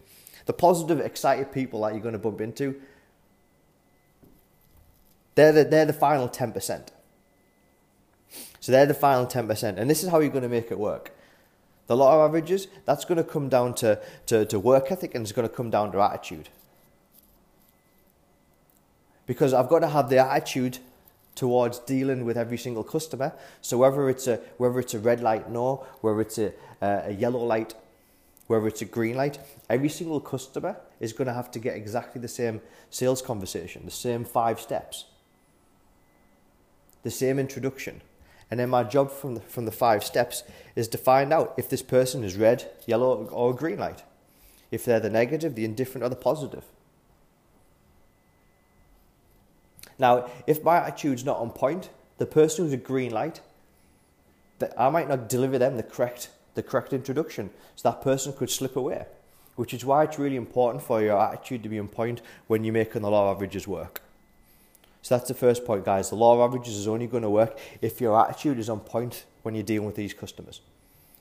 The 0.44 0.52
positive, 0.52 1.00
excited 1.00 1.50
people 1.50 1.80
that 1.80 1.94
you're 1.94 2.02
going 2.02 2.12
to 2.12 2.20
bump 2.20 2.40
into, 2.40 2.80
they're 5.34 5.52
the, 5.52 5.64
they're 5.64 5.86
the 5.86 5.92
final 5.92 6.28
10%. 6.28 6.88
So 8.60 8.72
they're 8.72 8.86
the 8.86 8.94
final 8.94 9.26
10%. 9.26 9.76
And 9.76 9.90
this 9.90 10.04
is 10.04 10.10
how 10.10 10.20
you're 10.20 10.30
going 10.30 10.42
to 10.42 10.48
make 10.48 10.70
it 10.70 10.78
work. 10.78 11.12
The 11.88 11.96
law 11.96 12.14
of 12.14 12.28
averages, 12.28 12.68
that's 12.84 13.04
going 13.04 13.18
to 13.18 13.24
come 13.24 13.48
down 13.48 13.74
to, 13.76 14.00
to, 14.26 14.44
to 14.44 14.58
work 14.58 14.90
ethic 14.90 15.14
and 15.14 15.22
it's 15.22 15.32
going 15.32 15.48
to 15.48 15.54
come 15.54 15.70
down 15.70 15.92
to 15.92 16.00
attitude. 16.00 16.48
Because 19.26 19.52
I've 19.52 19.68
got 19.68 19.80
to 19.80 19.88
have 19.88 20.08
the 20.08 20.18
attitude 20.18 20.78
towards 21.36 21.78
dealing 21.80 22.24
with 22.24 22.36
every 22.36 22.58
single 22.58 22.82
customer. 22.82 23.32
So 23.60 23.78
whether 23.78 24.10
it's 24.10 24.26
a 24.26 24.40
whether 24.56 24.80
it's 24.80 24.94
a 24.94 24.98
red 24.98 25.20
light 25.20 25.48
no, 25.48 25.86
whether 26.00 26.20
it's 26.20 26.38
a, 26.38 26.52
a 26.82 27.12
yellow 27.12 27.44
light, 27.44 27.74
whether 28.48 28.66
it's 28.66 28.82
a 28.82 28.86
green 28.86 29.16
light, 29.16 29.38
every 29.70 29.88
single 29.88 30.20
customer 30.20 30.76
is 30.98 31.12
going 31.12 31.28
to 31.28 31.34
have 31.34 31.50
to 31.52 31.58
get 31.60 31.76
exactly 31.76 32.20
the 32.20 32.28
same 32.28 32.60
sales 32.90 33.22
conversation, 33.22 33.82
the 33.84 33.90
same 33.90 34.24
five 34.24 34.60
steps, 34.60 35.04
the 37.02 37.10
same 37.10 37.38
introduction. 37.38 38.02
And 38.50 38.60
then 38.60 38.70
my 38.70 38.84
job 38.84 39.10
from 39.10 39.34
the, 39.34 39.40
from 39.40 39.64
the 39.64 39.72
five 39.72 40.04
steps 40.04 40.44
is 40.76 40.88
to 40.88 40.98
find 40.98 41.32
out 41.32 41.54
if 41.56 41.68
this 41.68 41.82
person 41.82 42.22
is 42.22 42.36
red, 42.36 42.70
yellow, 42.86 43.26
or 43.26 43.54
green 43.54 43.78
light. 43.78 44.04
If 44.70 44.84
they're 44.84 45.00
the 45.00 45.10
negative, 45.10 45.56
the 45.56 45.64
indifferent, 45.64 46.04
or 46.04 46.08
the 46.08 46.16
positive. 46.16 46.64
Now, 49.98 50.30
if 50.46 50.62
my 50.62 50.76
attitude's 50.76 51.24
not 51.24 51.38
on 51.38 51.50
point, 51.50 51.90
the 52.18 52.26
person 52.26 52.64
who's 52.64 52.72
a 52.72 52.78
green 52.78 53.12
light, 53.12 53.40
that 54.58 54.74
I 54.78 54.88
might 54.90 55.08
not 55.08 55.28
deliver 55.28 55.58
them 55.58 55.76
the 55.76 55.82
correct 55.82 56.30
the 56.56 56.62
correct 56.62 56.92
introduction. 56.92 57.50
So 57.76 57.90
that 57.90 58.02
person 58.02 58.32
could 58.32 58.50
slip 58.50 58.74
away. 58.74 59.06
Which 59.54 59.72
is 59.72 59.84
why 59.84 60.02
it's 60.02 60.18
really 60.18 60.36
important 60.36 60.82
for 60.82 61.00
your 61.00 61.20
attitude 61.20 61.62
to 61.62 61.68
be 61.68 61.78
on 61.78 61.88
point 61.88 62.20
when 62.46 62.64
you're 62.64 62.74
making 62.74 63.02
the 63.02 63.10
law 63.10 63.30
of 63.30 63.36
averages 63.36 63.68
work. 63.68 64.02
So 65.00 65.16
that's 65.16 65.28
the 65.28 65.34
first 65.34 65.64
point, 65.64 65.84
guys. 65.84 66.10
The 66.10 66.16
law 66.16 66.34
of 66.34 66.40
averages 66.40 66.76
is 66.76 66.88
only 66.88 67.06
going 67.06 67.22
to 67.22 67.30
work 67.30 67.58
if 67.80 68.00
your 68.00 68.20
attitude 68.20 68.58
is 68.58 68.68
on 68.68 68.80
point 68.80 69.24
when 69.42 69.54
you're 69.54 69.64
dealing 69.64 69.86
with 69.86 69.94
these 69.94 70.12
customers. 70.12 70.60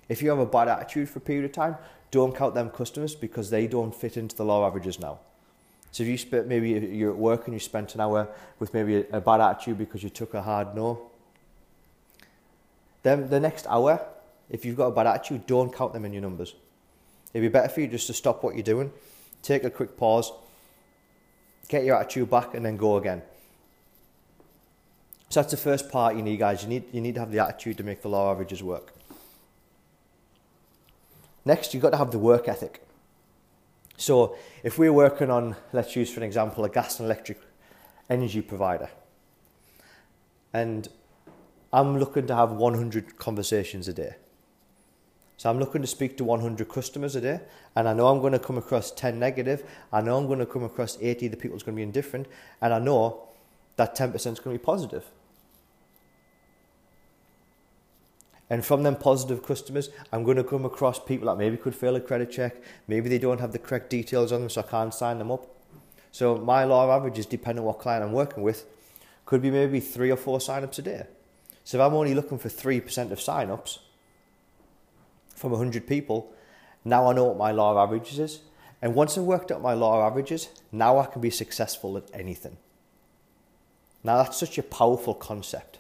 If 0.10 0.22
you 0.22 0.29
have 0.29 0.39
a 0.39 0.46
bad 0.46 0.67
attitude 0.67 1.10
for 1.10 1.20
a 1.20 1.22
period 1.22 1.46
of 1.46 1.51
time, 1.51 1.77
don't 2.12 2.36
count 2.36 2.55
them 2.55 2.70
customers 2.70 3.15
because 3.15 3.50
they 3.50 3.67
don't 3.67 3.94
fit 3.94 4.17
into 4.17 4.36
the 4.36 4.46
law 4.46 4.65
averages 4.65 5.00
now. 5.00 5.20
So 5.96 6.04
if 6.04 6.10
you 6.10 6.18
spent 6.18 6.48
maybe 6.48 6.72
you're 6.72 7.12
at 7.12 7.18
work 7.18 7.46
and 7.46 7.54
you 7.54 7.60
spent 7.62 7.96
an 7.96 8.02
hour 8.02 8.28
with 8.60 8.74
maybe 8.74 9.06
a, 9.14 9.22
bad 9.22 9.40
attitude 9.40 9.78
because 9.78 10.04
you 10.04 10.10
took 10.10 10.34
a 10.34 10.42
hard 10.42 10.75
no, 10.75 11.10
then 13.02 13.30
the 13.30 13.40
next 13.40 13.66
hour, 13.68 14.06
if 14.50 14.66
you've 14.66 14.75
got 14.75 14.88
a 14.88 14.92
bad 14.92 15.08
attitude, 15.08 15.48
don't 15.48 15.74
count 15.74 15.94
them 15.94 16.04
in 16.04 16.12
your 16.12 16.22
numbers. 16.22 16.54
It'd 17.34 17.42
be 17.42 17.48
better 17.48 17.70
for 17.70 17.80
you 17.80 17.88
just 17.88 18.08
to 18.08 18.14
stop 18.14 18.44
what 18.44 18.56
you're 18.56 18.64
doing, 18.64 18.92
take 19.42 19.64
a 19.64 19.70
quick 19.70 19.96
pause, 19.96 20.34
get 21.70 21.86
your 21.86 21.96
attitude 21.96 22.30
back, 22.30 22.56
and 22.56 22.66
then 22.66 22.75
go 22.75 22.98
again. 22.98 23.22
So 25.30 25.40
that's 25.40 25.52
the 25.52 25.58
first 25.58 25.90
part 25.90 26.18
you 26.18 26.24
need, 26.24 26.40
guys. 26.40 26.62
You 26.62 26.68
need, 26.68 26.84
you 26.92 27.00
need 27.00 27.14
to 27.14 27.22
have 27.22 27.32
the 27.32 27.40
attitude 27.40 27.78
to 27.78 27.84
make 27.84 28.02
the 28.02 28.10
law 28.10 28.32
averages 28.32 28.62
work. 28.62 28.92
Next, 31.46 31.74
you've 31.74 31.84
got 31.84 31.92
to 31.92 31.98
have 31.98 32.12
the 32.12 32.20
work 32.20 32.50
ethic. 32.50 32.85
So 33.98 34.38
if 34.64 34.78
we're 34.78 34.94
working 34.94 35.30
on, 35.30 35.56
let's 35.74 35.96
use 35.96 36.12
for 36.12 36.20
an 36.20 36.25
example, 36.25 36.66
a 36.66 36.70
gas 36.70 37.00
and 37.00 37.06
electric 37.06 37.40
energy 38.10 38.42
provider, 38.42 38.90
and 40.54 40.88
I'm 41.72 41.98
looking 41.98 42.28
to 42.28 42.36
have 42.36 42.52
100 42.52 43.18
conversations 43.18 43.88
a 43.88 43.94
day. 43.94 44.16
So 45.38 45.50
I'm 45.50 45.60
looking 45.60 45.82
to 45.82 45.88
speak 45.88 46.18
to 46.18 46.24
100 46.24 46.70
customers 46.70 47.16
a 47.16 47.22
day, 47.22 47.42
and 47.75 47.90
I 47.90 47.94
know 47.94 48.08
I'm 48.08 48.22
going 48.22 48.34
to 48.34 48.40
come 48.40 48.58
across 48.58 48.92
10 48.92 49.20
negative. 49.20 49.70
I 49.92 50.02
know 50.02 50.18
I'm 50.18 50.28
going 50.28 50.40
to 50.40 50.46
come 50.46 50.64
across 50.64 50.98
80 51.02 51.28
the 51.28 51.38
people's 51.38 51.64
going 51.64 51.75
to 51.75 51.80
be 51.80 51.84
indifferent, 51.84 52.28
and 52.62 52.74
I 52.74 52.80
know 52.80 53.28
that 53.75 53.98
10% 53.98 54.16
is 54.16 54.24
going 54.24 54.38
to 54.38 54.50
be 54.52 54.58
positive. 54.58 55.06
And 58.50 58.64
from 58.64 58.84
them 58.84 58.96
positive 58.96 59.44
customers, 59.44 59.90
I'm 60.12 60.24
going 60.24 60.38
to 60.38 60.44
come 60.44 60.66
across 60.66 61.00
people 61.00 61.28
that 61.28 61.38
maybe 61.38 61.58
could 61.58 61.75
fail 61.75 61.96
a 61.96 62.00
credit 62.00 62.32
check. 62.32 62.58
Maybe 62.88 63.10
they 63.10 63.18
don't 63.18 63.42
have 63.42 63.52
the 63.52 63.60
correct 63.60 63.90
details 63.90 64.32
on 64.32 64.42
them, 64.42 64.50
so 64.50 64.62
I 64.62 64.64
can't 64.64 64.94
sign 64.94 65.18
them 65.18 65.32
up. 65.32 65.48
So 66.12 66.38
my 66.38 66.64
law 66.64 66.96
averages, 66.96 67.25
depending 67.25 67.62
on 67.62 67.66
what 67.66 67.80
client 67.80 68.04
I'm 68.04 68.14
working 68.14 68.44
with, 68.44 68.66
could 69.25 69.42
be 69.42 69.50
maybe 69.50 69.80
three 69.80 70.12
or 70.12 70.16
four 70.16 70.40
sign-ups 70.40 70.80
a 70.80 70.82
day. 70.84 71.08
So 71.64 71.78
if 71.80 71.82
I'm 71.82 71.96
only 71.96 72.14
looking 72.14 72.38
for 72.38 72.50
3% 72.50 73.12
of 73.12 73.20
sign-ups 73.20 73.80
from 75.36 75.52
100 75.52 75.88
people, 75.88 76.32
now 76.86 77.10
I 77.10 77.14
know 77.14 77.25
what 77.25 77.38
my 77.38 77.52
law 77.52 77.82
averages 77.82 78.20
is. 78.20 78.42
And 78.82 78.94
once 78.94 79.18
I've 79.18 79.24
worked 79.24 79.52
out 79.52 79.64
my 79.64 79.74
law 79.74 80.06
averages, 80.06 80.50
now 80.72 81.00
I 81.00 81.08
can 81.08 81.22
be 81.22 81.32
successful 81.32 81.98
at 81.98 82.10
anything. 82.14 82.58
Now 84.04 84.18
that's 84.22 84.38
such 84.38 84.60
a 84.60 84.64
powerful 84.64 85.16
concept. 85.16 85.80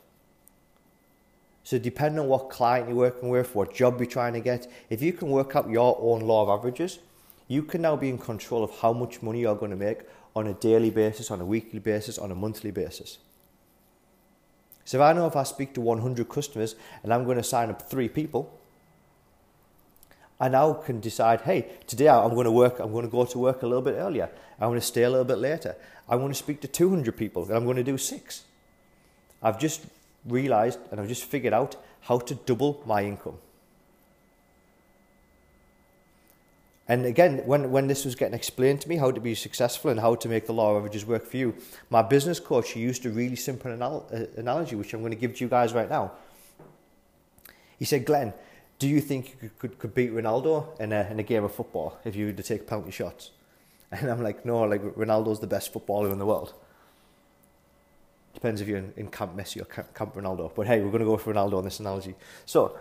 So 1.65 1.79
depending 1.79 2.19
on 2.19 2.27
what 2.27 2.51
client 2.51 2.87
you're 2.87 2.95
working 2.95 3.29
with, 3.29 3.55
what 3.55 3.73
job 3.73 3.99
you're 3.99 4.05
trying 4.05 4.33
to 4.33 4.39
get, 4.39 4.71
if 4.91 5.01
you 5.01 5.11
can 5.11 5.29
work 5.29 5.55
out 5.55 5.67
your 5.67 5.97
own 5.99 6.21
law 6.21 6.43
of 6.43 6.59
averages, 6.59 6.99
you 7.47 7.63
can 7.63 7.81
now 7.81 7.95
be 7.95 8.07
in 8.07 8.19
control 8.19 8.63
of 8.63 8.69
how 8.81 8.93
much 8.93 9.23
money 9.23 9.41
you're 9.41 9.55
going 9.55 9.71
to 9.71 9.77
make 9.77 10.01
on 10.35 10.45
a 10.45 10.53
daily 10.53 10.91
basis, 10.91 11.31
on 11.31 11.41
a 11.41 11.45
weekly 11.45 11.79
basis, 11.79 12.19
on 12.19 12.29
a 12.29 12.35
monthly 12.35 12.69
basis. 12.69 13.17
So 14.85 14.99
if 14.99 15.01
I 15.01 15.13
know 15.13 15.25
if 15.25 15.35
I 15.35 15.41
speak 15.41 15.73
to 15.73 15.81
100 15.81 16.29
customers 16.29 16.75
and 17.01 17.11
I'm 17.11 17.25
going 17.25 17.37
to 17.37 17.43
sign 17.43 17.71
up 17.71 17.89
three 17.89 18.09
people, 18.09 18.59
I 20.39 20.49
now 20.49 20.73
can 20.73 20.99
decide, 20.99 21.41
hey, 21.41 21.65
today 21.87 22.09
I'm 22.09 22.35
going 22.35 22.45
to 22.45 22.51
work, 22.51 22.79
I'm 22.79 22.91
going 22.91 23.05
to 23.05 23.11
go 23.11 23.25
to 23.25 23.39
work 23.39 23.63
a 23.63 23.65
little 23.65 23.81
bit 23.81 23.95
earlier. 23.95 24.29
I'm 24.59 24.69
going 24.69 24.79
to 24.79 24.85
stay 24.85 25.01
a 25.01 25.09
little 25.09 25.25
bit 25.25 25.39
later. 25.39 25.75
I'm 26.07 26.19
going 26.19 26.31
to 26.31 26.37
speak 26.37 26.61
to 26.61 26.67
200 26.67 27.17
people 27.17 27.45
and 27.45 27.53
I'm 27.53 27.63
going 27.63 27.77
to 27.77 27.83
do 27.83 27.97
six. 27.97 28.43
I've 29.41 29.59
just 29.59 29.81
realized 30.25 30.79
and 30.91 30.99
I've 30.99 31.07
just 31.07 31.23
figured 31.23 31.53
out 31.53 31.75
how 32.01 32.19
to 32.19 32.35
double 32.35 32.81
my 32.85 33.03
income. 33.03 33.37
And 36.87 37.05
again, 37.05 37.41
when, 37.45 37.71
when 37.71 37.87
this 37.87 38.05
was 38.05 38.13
getting 38.13 38.35
explained 38.35 38.81
to 38.81 38.89
me, 38.89 38.97
how 38.97 39.09
to 39.09 39.19
be 39.19 39.33
successful 39.33 39.89
and 39.89 39.99
how 39.99 40.13
to 40.15 40.29
make 40.29 40.45
the 40.45 40.53
law 40.53 40.71
of 40.71 40.77
averages 40.77 41.03
work 41.03 41.25
for 41.25 41.37
you, 41.37 41.55
my 41.89 42.03
business 42.03 42.39
coach 42.39 42.75
used 42.75 43.05
a 43.07 43.09
really 43.09 43.35
simple 43.35 43.71
anal- 43.71 44.07
uh, 44.13 44.25
analogy, 44.37 44.75
which 44.75 44.93
I'm 44.93 44.99
going 44.99 45.11
to 45.11 45.17
give 45.17 45.35
to 45.35 45.43
you 45.43 45.49
guys 45.49 45.73
right 45.73 45.89
now. 45.89 46.11
He 47.79 47.85
said, 47.85 48.05
Glenn, 48.05 48.33
do 48.77 48.87
you 48.87 49.01
think 49.01 49.37
you 49.41 49.49
could, 49.57 49.79
could, 49.79 49.95
beat 49.95 50.13
Ronaldo 50.13 50.79
in 50.79 50.93
a, 50.93 51.07
in 51.09 51.19
a 51.19 51.23
game 51.23 51.43
of 51.43 51.55
football 51.55 51.97
if 52.05 52.15
you 52.15 52.27
were 52.27 52.33
to 52.33 52.43
take 52.43 52.67
penalty 52.67 52.91
shots? 52.91 53.31
And 53.91 54.09
I'm 54.09 54.21
like, 54.21 54.45
no, 54.45 54.63
like 54.63 54.81
Ronaldo's 54.81 55.39
the 55.39 55.47
best 55.47 55.71
footballer 55.71 56.11
in 56.11 56.19
the 56.19 56.25
world. 56.25 56.53
Depends 58.35 58.61
if 58.61 58.67
you're 58.67 58.77
in, 58.77 58.93
in 58.95 59.07
Camp 59.07 59.35
Messi 59.35 59.61
or 59.61 59.65
Camp 59.65 60.13
Ronaldo. 60.13 60.53
But 60.55 60.67
hey, 60.67 60.81
we're 60.81 60.91
going 60.91 60.99
to 60.99 61.05
go 61.05 61.17
for 61.17 61.33
Ronaldo 61.33 61.57
on 61.57 61.63
this 61.63 61.79
analogy. 61.79 62.13
So 62.45 62.77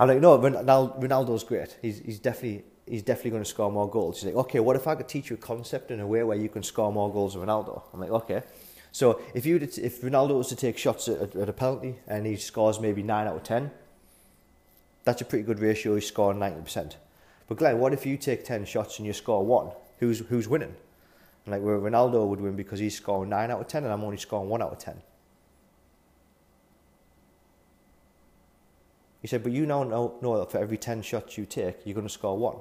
I'm 0.00 0.08
like, 0.08 0.20
no, 0.20 0.38
Ronaldo's 0.38 1.44
great. 1.44 1.78
He's, 1.80 2.00
he's 2.00 2.18
definitely 2.18 2.64
he's 2.86 3.02
definitely 3.02 3.30
going 3.30 3.44
to 3.44 3.48
score 3.48 3.70
more 3.70 3.88
goals. 3.88 4.20
He's 4.20 4.26
like, 4.26 4.46
okay, 4.46 4.58
what 4.58 4.74
if 4.74 4.88
I 4.88 4.96
could 4.96 5.08
teach 5.08 5.30
you 5.30 5.36
a 5.36 5.38
concept 5.38 5.92
in 5.92 6.00
a 6.00 6.06
way 6.06 6.24
where 6.24 6.36
you 6.36 6.48
can 6.48 6.64
score 6.64 6.92
more 6.92 7.12
goals 7.12 7.34
than 7.34 7.44
Ronaldo? 7.44 7.82
I'm 7.92 8.00
like, 8.00 8.10
okay. 8.10 8.42
So 8.90 9.20
if 9.34 9.46
you 9.46 9.56
if 9.56 10.02
Ronaldo 10.02 10.36
was 10.36 10.48
to 10.48 10.56
take 10.56 10.76
shots 10.76 11.06
at, 11.08 11.36
at 11.36 11.48
a 11.48 11.52
penalty 11.52 11.96
and 12.08 12.26
he 12.26 12.36
scores 12.36 12.80
maybe 12.80 13.02
nine 13.02 13.28
out 13.28 13.36
of 13.36 13.44
ten, 13.44 13.70
that's 15.04 15.22
a 15.22 15.24
pretty 15.24 15.44
good 15.44 15.60
ratio. 15.60 15.94
He's 15.94 16.08
scoring 16.08 16.38
ninety 16.38 16.60
percent. 16.60 16.96
But 17.52 17.58
Glenn, 17.58 17.78
what 17.78 17.92
if 17.92 18.06
you 18.06 18.16
take 18.16 18.44
10 18.44 18.64
shots 18.64 18.98
and 18.98 19.06
you 19.06 19.12
score 19.12 19.44
one? 19.44 19.72
Who's, 19.98 20.20
who's 20.20 20.48
winning? 20.48 20.74
Like 21.46 21.62
where 21.62 21.78
Ronaldo 21.78 22.26
would 22.28 22.40
win 22.40 22.54
because 22.54 22.78
he's 22.78 22.96
scoring 22.96 23.30
9 23.30 23.50
out 23.50 23.60
of 23.60 23.66
10 23.66 23.84
and 23.84 23.92
I'm 23.92 24.04
only 24.04 24.16
scoring 24.16 24.48
1 24.48 24.62
out 24.62 24.72
of 24.72 24.78
10. 24.78 25.02
He 29.20 29.28
said, 29.28 29.42
but 29.42 29.52
you 29.52 29.66
now 29.66 29.84
know, 29.84 30.14
know 30.20 30.38
that 30.38 30.50
for 30.50 30.58
every 30.58 30.76
10 30.76 31.02
shots 31.02 31.38
you 31.38 31.46
take, 31.46 31.78
you're 31.84 31.94
going 31.94 32.06
to 32.06 32.12
score 32.12 32.36
one. 32.36 32.56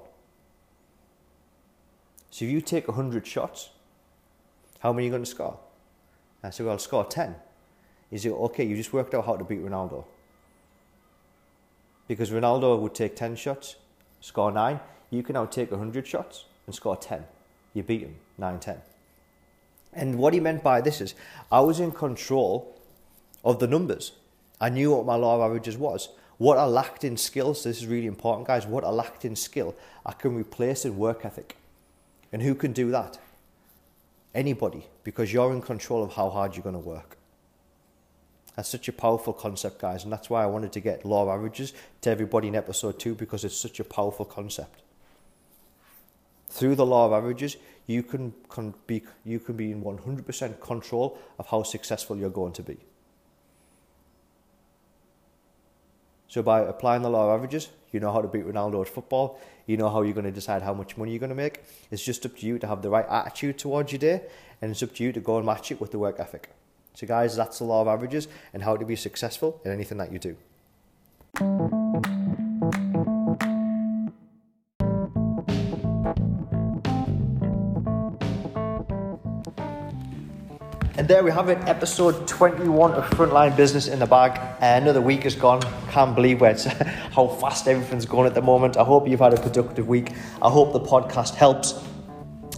So 2.29 2.45
if 2.45 2.51
you 2.51 2.61
take 2.61 2.87
100 2.87 3.25
shots, 3.25 3.71
how 4.79 4.93
many 4.93 5.05
are 5.05 5.07
you 5.07 5.11
going 5.11 5.23
to 5.23 5.29
score? 5.29 5.59
I 6.43 6.49
said, 6.49 6.65
well, 6.65 6.73
I'll 6.73 6.79
score 6.79 7.05
10. 7.05 7.35
He 8.09 8.17
said, 8.17 8.31
okay, 8.31 8.63
you 8.63 8.75
just 8.75 8.93
worked 8.93 9.13
out 9.13 9.25
how 9.25 9.35
to 9.35 9.43
beat 9.43 9.63
Ronaldo. 9.63 10.05
Because 12.07 12.31
Ronaldo 12.31 12.79
would 12.79 12.93
take 12.93 13.15
10 13.15 13.35
shots, 13.35 13.75
score 14.19 14.51
9. 14.51 14.79
You 15.09 15.23
can 15.23 15.33
now 15.33 15.45
take 15.45 15.71
100 15.71 16.07
shots 16.07 16.45
and 16.65 16.75
score 16.75 16.95
10. 16.95 17.25
You 17.73 17.83
beat 17.83 18.01
him 18.01 18.15
9 18.41 18.59
10. 18.59 18.81
And 19.93 20.17
what 20.17 20.33
he 20.33 20.39
meant 20.39 20.63
by 20.63 20.81
this 20.81 20.99
is, 20.99 21.15
I 21.51 21.61
was 21.61 21.79
in 21.79 21.91
control 21.91 22.77
of 23.43 23.59
the 23.59 23.67
numbers. 23.67 24.11
I 24.59 24.69
knew 24.69 24.91
what 24.91 25.05
my 25.05 25.15
law 25.15 25.35
of 25.35 25.41
averages 25.41 25.77
was. 25.77 26.09
What 26.37 26.57
I 26.57 26.65
lacked 26.65 27.03
in 27.03 27.17
skills, 27.17 27.63
this 27.63 27.77
is 27.77 27.87
really 27.87 28.07
important, 28.07 28.47
guys. 28.47 28.65
What 28.65 28.83
I 28.83 28.89
lacked 28.89 29.25
in 29.25 29.35
skill, 29.35 29.75
I 30.05 30.13
can 30.13 30.35
replace 30.35 30.85
in 30.85 30.97
work 30.97 31.23
ethic. 31.23 31.55
And 32.31 32.41
who 32.41 32.55
can 32.55 32.73
do 32.73 32.91
that? 32.91 33.19
Anybody, 34.33 34.87
because 35.03 35.31
you're 35.33 35.53
in 35.53 35.61
control 35.61 36.03
of 36.03 36.13
how 36.13 36.29
hard 36.29 36.55
you're 36.55 36.63
going 36.63 36.73
to 36.73 36.79
work. 36.79 37.17
That's 38.55 38.69
such 38.69 38.87
a 38.87 38.93
powerful 38.93 39.33
concept, 39.33 39.79
guys, 39.79 40.03
and 40.03 40.11
that's 40.11 40.29
why 40.29 40.43
I 40.43 40.47
wanted 40.47 40.71
to 40.73 40.79
get 40.79 41.05
law 41.05 41.23
of 41.23 41.29
averages 41.29 41.73
to 42.01 42.09
everybody 42.09 42.47
in 42.47 42.55
episode 42.55 42.99
two 42.99 43.15
because 43.15 43.43
it's 43.43 43.55
such 43.55 43.79
a 43.79 43.83
powerful 43.83 44.25
concept. 44.25 44.81
Through 46.49 46.75
the 46.75 46.85
law 46.85 47.05
of 47.05 47.13
averages, 47.13 47.57
you 47.87 48.03
can, 48.03 48.33
can 48.49 48.73
be 48.87 49.03
you 49.25 49.39
can 49.39 49.55
be 49.55 49.71
in 49.71 49.83
100% 49.83 50.61
control 50.61 51.17
of 51.39 51.47
how 51.47 51.63
successful 51.63 52.15
you're 52.17 52.29
going 52.29 52.53
to 52.53 52.63
be. 52.63 52.77
So 56.27 56.41
by 56.41 56.61
applying 56.61 57.01
the 57.01 57.09
law 57.09 57.25
of 57.25 57.31
averages, 57.31 57.69
you 57.91 57.99
know 57.99 58.11
how 58.13 58.21
to 58.21 58.27
beat 58.27 58.45
Ronaldo 58.45 58.81
at 58.81 58.87
football. 58.87 59.39
You 59.65 59.75
know 59.75 59.89
how 59.89 60.01
you're 60.01 60.13
going 60.13 60.25
to 60.25 60.31
decide 60.31 60.61
how 60.61 60.73
much 60.73 60.95
money 60.95 61.11
you're 61.11 61.19
going 61.19 61.29
to 61.29 61.35
make. 61.35 61.61
It's 61.91 62.03
just 62.03 62.25
up 62.25 62.37
to 62.37 62.45
you 62.45 62.57
to 62.59 62.67
have 62.67 62.81
the 62.81 62.89
right 62.89 63.05
attitude 63.09 63.57
towards 63.57 63.91
your 63.91 63.99
day, 63.99 64.21
and 64.61 64.71
it's 64.71 64.81
up 64.81 64.95
to 64.95 65.03
you 65.03 65.11
to 65.11 65.19
go 65.19 65.37
and 65.37 65.45
match 65.45 65.71
it 65.71 65.81
with 65.81 65.91
the 65.91 65.99
work 65.99 66.19
ethic. 66.19 66.49
So, 66.93 67.05
guys, 67.05 67.35
that's 67.35 67.59
the 67.59 67.65
law 67.65 67.81
of 67.81 67.87
averages 67.89 68.29
and 68.53 68.63
how 68.63 68.77
to 68.77 68.85
be 68.85 68.95
successful 68.95 69.59
in 69.65 69.71
anything 69.71 69.97
that 69.97 70.11
you 70.13 70.19
do. 70.19 70.37
There 81.11 81.25
we 81.25 81.31
have 81.31 81.49
it, 81.49 81.57
episode 81.67 82.25
21 82.25 82.93
of 82.93 83.03
Frontline 83.09 83.53
Business 83.57 83.89
in 83.89 83.99
the 83.99 84.05
Bag. 84.05 84.39
Uh, 84.39 84.81
another 84.81 85.01
week 85.01 85.25
is 85.25 85.35
gone. 85.35 85.61
Can't 85.89 86.15
believe 86.15 86.39
where 86.39 86.51
it's, 86.51 86.63
how 87.11 87.27
fast 87.27 87.67
everything's 87.67 88.05
going 88.05 88.27
at 88.27 88.33
the 88.33 88.41
moment. 88.41 88.77
I 88.77 88.85
hope 88.85 89.09
you've 89.09 89.19
had 89.19 89.33
a 89.33 89.41
productive 89.41 89.89
week. 89.89 90.13
I 90.41 90.49
hope 90.49 90.71
the 90.71 90.79
podcast 90.79 91.35
helps. 91.35 91.73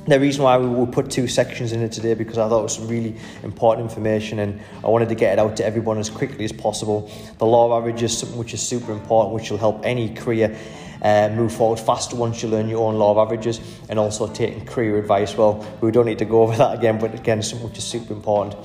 The 0.05 0.19
reason 0.19 0.43
why 0.43 0.60
we 0.60 0.67
will 0.67 0.86
put 0.86 1.10
two 1.10 1.27
sections 1.27 1.72
in 1.72 1.81
it 1.81 1.93
today 1.93 2.13
because 2.13 2.38
I 2.38 2.48
thought 2.48 2.60
it 2.60 2.63
was 2.63 2.75
some 2.75 2.88
really 2.88 3.15
important 3.41 3.89
information 3.89 4.38
and 4.38 4.62
I 4.83 4.88
wanted 4.88 5.10
to 5.10 5.15
get 5.15 5.33
it 5.33 5.39
out 5.39 5.57
to 5.57 5.65
everyone 5.65 5.98
as 5.98 6.12
quickly 6.12 6.45
as 6.45 6.51
possible. 6.51 7.10
The 7.39 7.48
law 7.48 7.65
of 7.65 7.81
averages 7.81 8.12
is 8.12 8.19
something 8.19 8.38
which 8.38 8.53
is 8.53 8.62
super 8.62 8.91
important, 8.91 9.33
which 9.33 9.50
will 9.50 9.57
help 9.57 9.83
any 9.83 10.13
career 10.13 10.55
uh, 11.03 11.29
move 11.29 11.53
forward 11.53 11.79
faster 11.79 12.15
once 12.15 12.41
you 12.41 12.50
learn 12.50 12.69
your 12.69 12.88
own 12.88 12.95
law 12.95 13.12
of 13.12 13.17
averages 13.17 13.60
and 13.89 14.00
also 14.00 14.27
taking 14.27 14.65
career 14.65 14.98
advice. 14.98 15.36
Well, 15.36 15.65
we 15.81 15.91
don't 15.91 16.05
need 16.05 16.19
to 16.19 16.25
go 16.25 16.41
over 16.43 16.55
that 16.55 16.77
again, 16.77 17.00
but 17.00 17.13
again, 17.13 17.41
something 17.41 17.67
which 17.67 17.77
is 17.77 17.83
super 17.83 18.13
important. 18.13 18.55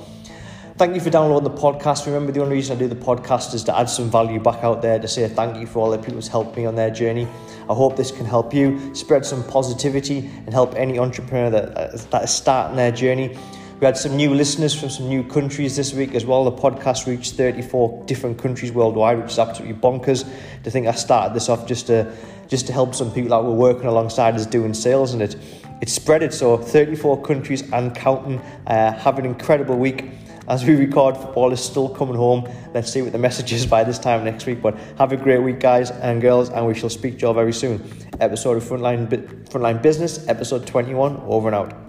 Thank 0.79 0.95
you 0.95 1.01
for 1.01 1.09
downloading 1.09 1.43
the 1.43 1.59
podcast. 1.61 2.05
Remember, 2.05 2.31
the 2.31 2.41
only 2.41 2.55
reason 2.55 2.77
I 2.77 2.79
do 2.79 2.87
the 2.87 2.95
podcast 2.95 3.53
is 3.53 3.65
to 3.65 3.77
add 3.77 3.89
some 3.89 4.09
value 4.09 4.39
back 4.39 4.63
out 4.63 4.81
there 4.81 4.97
to 4.97 5.09
say 5.09 5.27
thank 5.27 5.57
you 5.57 5.67
for 5.67 5.79
all 5.79 5.91
the 5.91 5.97
people 5.97 6.13
who's 6.13 6.29
helped 6.29 6.55
me 6.55 6.65
on 6.65 6.75
their 6.75 6.89
journey. 6.89 7.27
I 7.69 7.73
hope 7.73 7.97
this 7.97 8.11
can 8.11 8.25
help 8.25 8.53
you 8.53 8.95
spread 8.95 9.25
some 9.25 9.43
positivity 9.43 10.19
and 10.19 10.53
help 10.53 10.75
any 10.75 10.97
entrepreneur 10.97 11.49
that, 11.49 11.77
uh, 11.77 11.97
that 12.11 12.23
is 12.23 12.31
starting 12.31 12.77
their 12.77 12.93
journey. 12.93 13.37
We 13.79 13.85
had 13.85 13.95
some 13.95 14.17
new 14.17 14.33
listeners 14.33 14.77
from 14.77 14.89
some 14.89 15.07
new 15.07 15.23
countries 15.23 15.77
this 15.77 15.93
week 15.93 16.13
as 16.13 16.25
well. 16.25 16.43
The 16.43 16.51
podcast 16.51 17.07
reached 17.07 17.35
34 17.35 18.03
different 18.07 18.37
countries 18.37 18.73
worldwide, 18.73 19.21
which 19.21 19.31
is 19.31 19.39
absolutely 19.39 19.79
bonkers 19.79 20.29
to 20.63 20.71
think 20.71 20.85
I 20.85 20.91
started 20.91 21.33
this 21.33 21.47
off 21.47 21.65
just 21.65 21.87
to 21.87 22.13
just 22.49 22.67
to 22.67 22.73
help 22.73 22.93
some 22.93 23.09
people 23.13 23.29
that 23.29 23.41
were 23.41 23.53
working 23.53 23.85
alongside 23.85 24.35
us 24.35 24.45
doing 24.45 24.73
sales 24.73 25.13
and 25.13 25.21
it 25.21 25.37
it's 25.81 25.93
spread 25.93 26.23
it 26.23 26.33
so 26.33 26.57
34 26.57 27.21
countries 27.21 27.71
and 27.71 27.95
counting. 27.95 28.39
Uh, 28.67 28.91
have 28.91 29.17
an 29.17 29.25
incredible 29.25 29.77
week 29.77 30.09
as 30.49 30.65
we 30.65 30.75
record. 30.75 31.15
Football 31.15 31.53
is 31.53 31.63
still 31.63 31.87
coming 31.87 32.15
home. 32.15 32.49
Let's 32.73 32.91
see 32.91 33.01
what 33.01 33.13
the 33.13 33.17
message 33.17 33.53
is 33.53 33.65
by 33.65 33.85
this 33.85 33.97
time 33.97 34.25
next 34.25 34.45
week. 34.45 34.61
But 34.61 34.77
have 34.97 35.13
a 35.13 35.17
great 35.17 35.41
week, 35.41 35.61
guys 35.61 35.91
and 35.91 36.21
girls, 36.21 36.49
and 36.49 36.67
we 36.67 36.73
shall 36.73 36.89
speak 36.89 37.13
to 37.13 37.21
you 37.21 37.27
all 37.29 37.33
very 37.33 37.53
soon. 37.53 37.81
Episode 38.19 38.57
of 38.57 38.63
Frontline 38.63 39.07
Frontline 39.47 39.81
Business, 39.81 40.27
episode 40.27 40.67
21, 40.67 41.15
over 41.27 41.47
and 41.47 41.55
out. 41.55 41.88